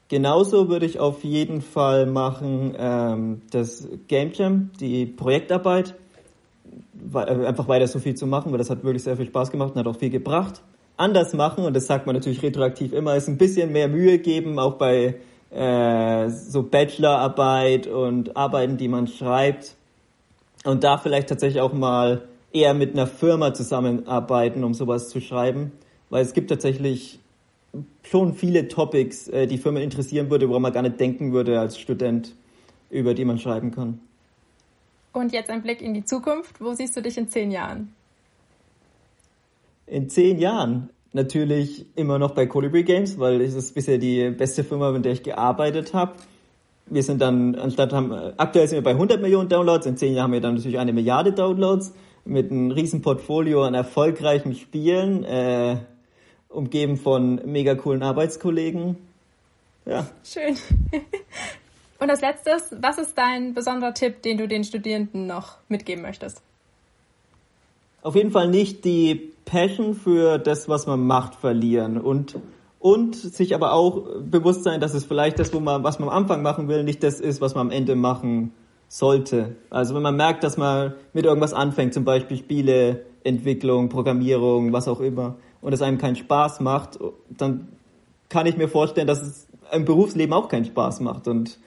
Genauso 0.08 0.70
würde 0.70 0.86
ich 0.86 1.00
auf 1.00 1.24
jeden 1.24 1.62
Fall 1.62 2.06
machen 2.06 2.76
ähm, 2.78 3.42
das 3.50 3.88
Game 4.08 4.32
Jam, 4.34 4.70
die 4.80 5.08
Projektarbeit, 5.08 5.96
äh, 7.12 7.18
einfach 7.18 7.68
weiter 7.68 7.88
so 7.88 7.98
viel 7.98 8.14
zu 8.14 8.28
machen, 8.28 8.52
weil 8.52 8.60
das 8.60 8.70
hat 8.70 8.84
wirklich 8.84 9.04
sehr 9.04 9.18
viel 9.18 9.26
Spaß 9.26 9.50
gemacht 9.50 9.72
und 9.74 9.80
hat 9.80 9.88
auch 9.88 9.98
viel 9.98 10.12
gebracht. 10.12 10.62
Anders 10.96 11.34
machen, 11.34 11.66
und 11.66 11.76
das 11.76 11.88
sagt 11.88 12.06
man 12.06 12.16
natürlich 12.16 12.44
retroaktiv 12.44 12.94
immer, 12.94 13.16
ist 13.16 13.28
ein 13.28 13.38
bisschen 13.38 13.72
mehr 13.72 13.88
Mühe 13.88 14.20
geben, 14.20 14.60
auch 14.60 14.76
bei 14.76 15.16
äh, 15.56 16.30
so 16.30 16.63
Bachelorarbeit 16.63 17.88
und 17.88 18.36
Arbeiten, 18.36 18.78
die 18.78 18.88
man 18.88 19.08
schreibt. 19.08 19.76
Und 20.65 20.84
da 20.84 20.98
vielleicht 20.98 21.30
tatsächlich 21.30 21.62
auch 21.62 21.74
mal 21.74 22.28
eher 22.52 22.74
mit 22.74 22.94
einer 22.94 23.08
Firma 23.08 23.54
zusammenarbeiten, 23.54 24.63
um 24.63 24.74
sowas 24.74 25.10
zu 25.10 25.22
schreiben. 25.22 25.72
Weil 26.10 26.24
es 26.24 26.34
gibt 26.34 26.50
tatsächlich 26.50 27.20
schon 28.04 28.34
viele 28.34 28.68
Topics, 28.68 29.28
äh, 29.28 29.48
die 29.48 29.58
Firmen 29.58 29.82
interessieren 29.82 30.30
würde, 30.30 30.50
woran 30.50 30.62
man 30.62 30.74
gar 30.74 30.82
nicht 30.82 31.00
denken 31.00 31.32
würde 31.32 31.60
als 31.60 31.80
Student, 31.80 32.34
über 32.89 33.13
die 33.13 33.26
man 33.26 33.39
schreiben 33.39 33.72
kann. 33.72 34.00
Und 35.13 35.32
jetzt 35.32 35.50
ein 35.50 35.62
Blick 35.62 35.82
in 35.82 35.94
die 35.94 36.04
Zukunft. 36.04 36.60
Wo 36.60 36.74
siehst 36.74 36.98
du 36.98 37.02
dich 37.02 37.18
in 37.18 37.30
zehn 37.30 37.52
Jahren? 37.52 37.94
In 39.88 40.10
zehn 40.10 40.39
Jahren 40.39 40.89
natürlich 41.15 41.86
immer 41.95 42.19
noch 42.19 42.32
bei 42.32 42.45
Colibri 42.45 42.84
Games, 42.84 43.17
weil 43.17 43.41
es 43.41 43.56
ist 43.56 43.73
bisher 43.73 43.97
die 43.97 44.30
beste 44.30 44.63
Firma, 44.63 44.91
mit 44.91 45.06
der 45.06 45.13
ich 45.13 45.23
gearbeitet 45.23 45.93
habe. 45.93 46.13
Wir 46.86 47.01
sind 47.01 47.19
dann, 47.21 47.56
anstatt 47.56 47.91
haben, 47.93 48.13
aktuell 48.38 48.67
sind 48.67 48.78
wir 48.78 48.84
bei 48.84 48.91
100 48.91 49.21
Millionen 49.21 49.49
Downloads, 49.49 49.88
in 49.88 49.97
zehn 49.97 50.13
Jahren 50.13 50.25
haben 50.25 50.34
wir 50.34 50.41
dann 50.41 50.56
natürlich 50.56 50.78
eine 50.78 50.93
Milliarde 50.93 51.32
Downloads 51.32 51.93
mit 52.25 52.51
einem 52.51 52.69
riesen 52.69 53.01
Portfolio 53.01 53.63
an 53.63 53.73
erfolgreichen 53.73 54.54
Spielen. 54.54 55.23
Äh, 55.23 55.78
umgeben 56.56 56.97
von 56.97 57.41
mega 57.45 57.75
coolen 57.75 58.01
Arbeitskollegen. 58.01 58.97
Ja. 59.86 60.08
Schön. 60.23 60.58
Und 61.99 62.10
als 62.10 62.21
letztes, 62.21 62.75
was 62.82 62.97
ist 62.97 63.17
dein 63.17 63.54
besonderer 63.54 63.93
Tipp, 63.93 64.21
den 64.21 64.38
du 64.38 64.47
den 64.47 64.63
Studierenden 64.63 65.28
noch 65.28 65.58
mitgeben 65.69 66.01
möchtest? 66.01 66.41
Auf 68.06 68.13
jeden 68.13 68.30
Fall 68.30 68.48
nicht 68.50 68.86
die 68.86 69.34
Passion 69.46 69.96
für 69.96 70.38
das, 70.38 70.70
was 70.70 70.86
man 70.86 71.08
macht, 71.08 71.34
verlieren 71.34 71.98
und 72.00 72.38
und 72.78 73.15
sich 73.15 73.56
aber 73.56 73.74
auch 73.74 74.04
bewusst 74.20 74.63
sein, 74.63 74.80
dass 74.80 74.94
es 74.94 75.06
vielleicht 75.06 75.39
das, 75.39 75.52
wo 75.56 75.60
man, 75.60 75.84
was 75.84 75.98
man 75.98 76.10
am 76.10 76.15
Anfang 76.15 76.44
machen 76.44 76.68
will, 76.68 76.84
nicht 76.84 77.02
das 77.02 77.20
ist, 77.20 77.41
was 77.41 77.56
man 77.56 77.65
am 77.65 77.72
Ende 77.72 77.96
machen 77.96 78.52
sollte. 78.89 79.56
Also 79.72 79.96
wenn 79.96 80.04
man 80.04 80.15
merkt, 80.15 80.44
dass 80.44 80.56
man 80.56 80.94
mit 81.13 81.26
irgendwas 81.26 81.56
anfängt, 81.56 81.96
zum 81.96 82.06
Beispiel 82.06 82.38
Spieleentwicklung, 82.38 83.89
Programmierung, 83.89 84.72
was 84.72 84.88
auch 84.88 85.00
immer, 85.00 85.38
und 85.62 85.74
es 85.74 85.82
einem 85.82 85.98
keinen 85.98 86.15
Spaß 86.15 86.60
macht, 86.60 87.00
dann 87.36 87.70
kann 88.30 88.46
ich 88.46 88.56
mir 88.56 88.68
vorstellen, 88.68 89.08
dass 89.08 89.24
es 89.24 89.48
im 89.72 89.86
Berufsleben 89.86 90.32
auch 90.32 90.48
keinen 90.48 90.65
Spaß 90.65 91.00
macht. 91.00 91.28
Und 91.28 91.58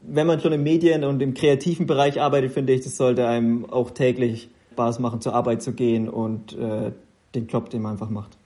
wenn 0.00 0.26
man 0.26 0.40
schon 0.40 0.54
im 0.54 0.62
Medien- 0.62 1.04
und 1.04 1.20
im 1.20 1.34
kreativen 1.34 1.84
Bereich 1.84 2.22
arbeitet, 2.22 2.52
finde 2.52 2.72
ich, 2.72 2.80
das 2.80 2.96
sollte 2.96 3.26
einem 3.26 3.66
auch 3.70 3.90
täglich 3.90 4.48
Spaß 4.74 4.98
machen, 4.98 5.20
zur 5.20 5.34
Arbeit 5.34 5.62
zu 5.62 5.72
gehen 5.72 6.08
und 6.08 6.58
äh, 6.58 6.90
den 7.34 7.46
Job, 7.46 7.70
den 7.70 7.82
man 7.82 7.92
einfach 7.92 8.10
macht. 8.10 8.36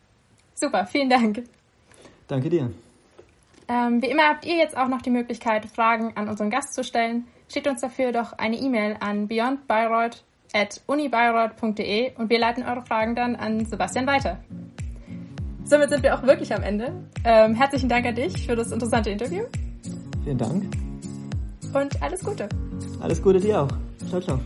Super, 0.54 0.84
vielen 0.86 1.08
Dank. 1.08 1.44
Danke 2.26 2.50
dir. 2.50 2.70
Ähm, 3.68 4.02
wie 4.02 4.06
immer 4.06 4.28
habt 4.28 4.44
ihr 4.46 4.56
jetzt 4.56 4.76
auch 4.76 4.88
noch 4.88 5.02
die 5.02 5.10
Möglichkeit, 5.10 5.66
Fragen 5.66 6.12
an 6.16 6.28
unseren 6.28 6.50
Gast 6.50 6.74
zu 6.74 6.82
stellen. 6.84 7.26
Schickt 7.48 7.66
uns 7.66 7.80
dafür 7.80 8.12
doch 8.12 8.34
eine 8.34 8.58
E-Mail 8.58 8.96
an 9.00 9.26
beyondbayreuth.unibayreuth.de 9.28 12.16
und 12.16 12.30
wir 12.30 12.38
leiten 12.38 12.64
eure 12.64 12.82
Fragen 12.82 13.14
dann 13.14 13.36
an 13.36 13.64
Sebastian 13.64 14.06
weiter. 14.06 14.38
Somit 15.64 15.88
sind 15.90 16.02
wir 16.02 16.14
auch 16.14 16.22
wirklich 16.22 16.54
am 16.54 16.62
Ende. 16.62 16.92
Ähm, 17.24 17.54
herzlichen 17.54 17.88
Dank 17.88 18.04
an 18.06 18.14
dich 18.14 18.46
für 18.46 18.54
das 18.56 18.70
interessante 18.72 19.10
Interview. 19.10 19.44
Vielen 20.24 20.38
Dank. 20.38 20.64
Und 21.74 22.02
alles 22.02 22.24
Gute. 22.24 22.48
Alles 23.00 23.22
Gute 23.22 23.40
dir 23.40 23.62
auch. 23.62 23.68
Ciao, 24.08 24.20
ciao. 24.20 24.40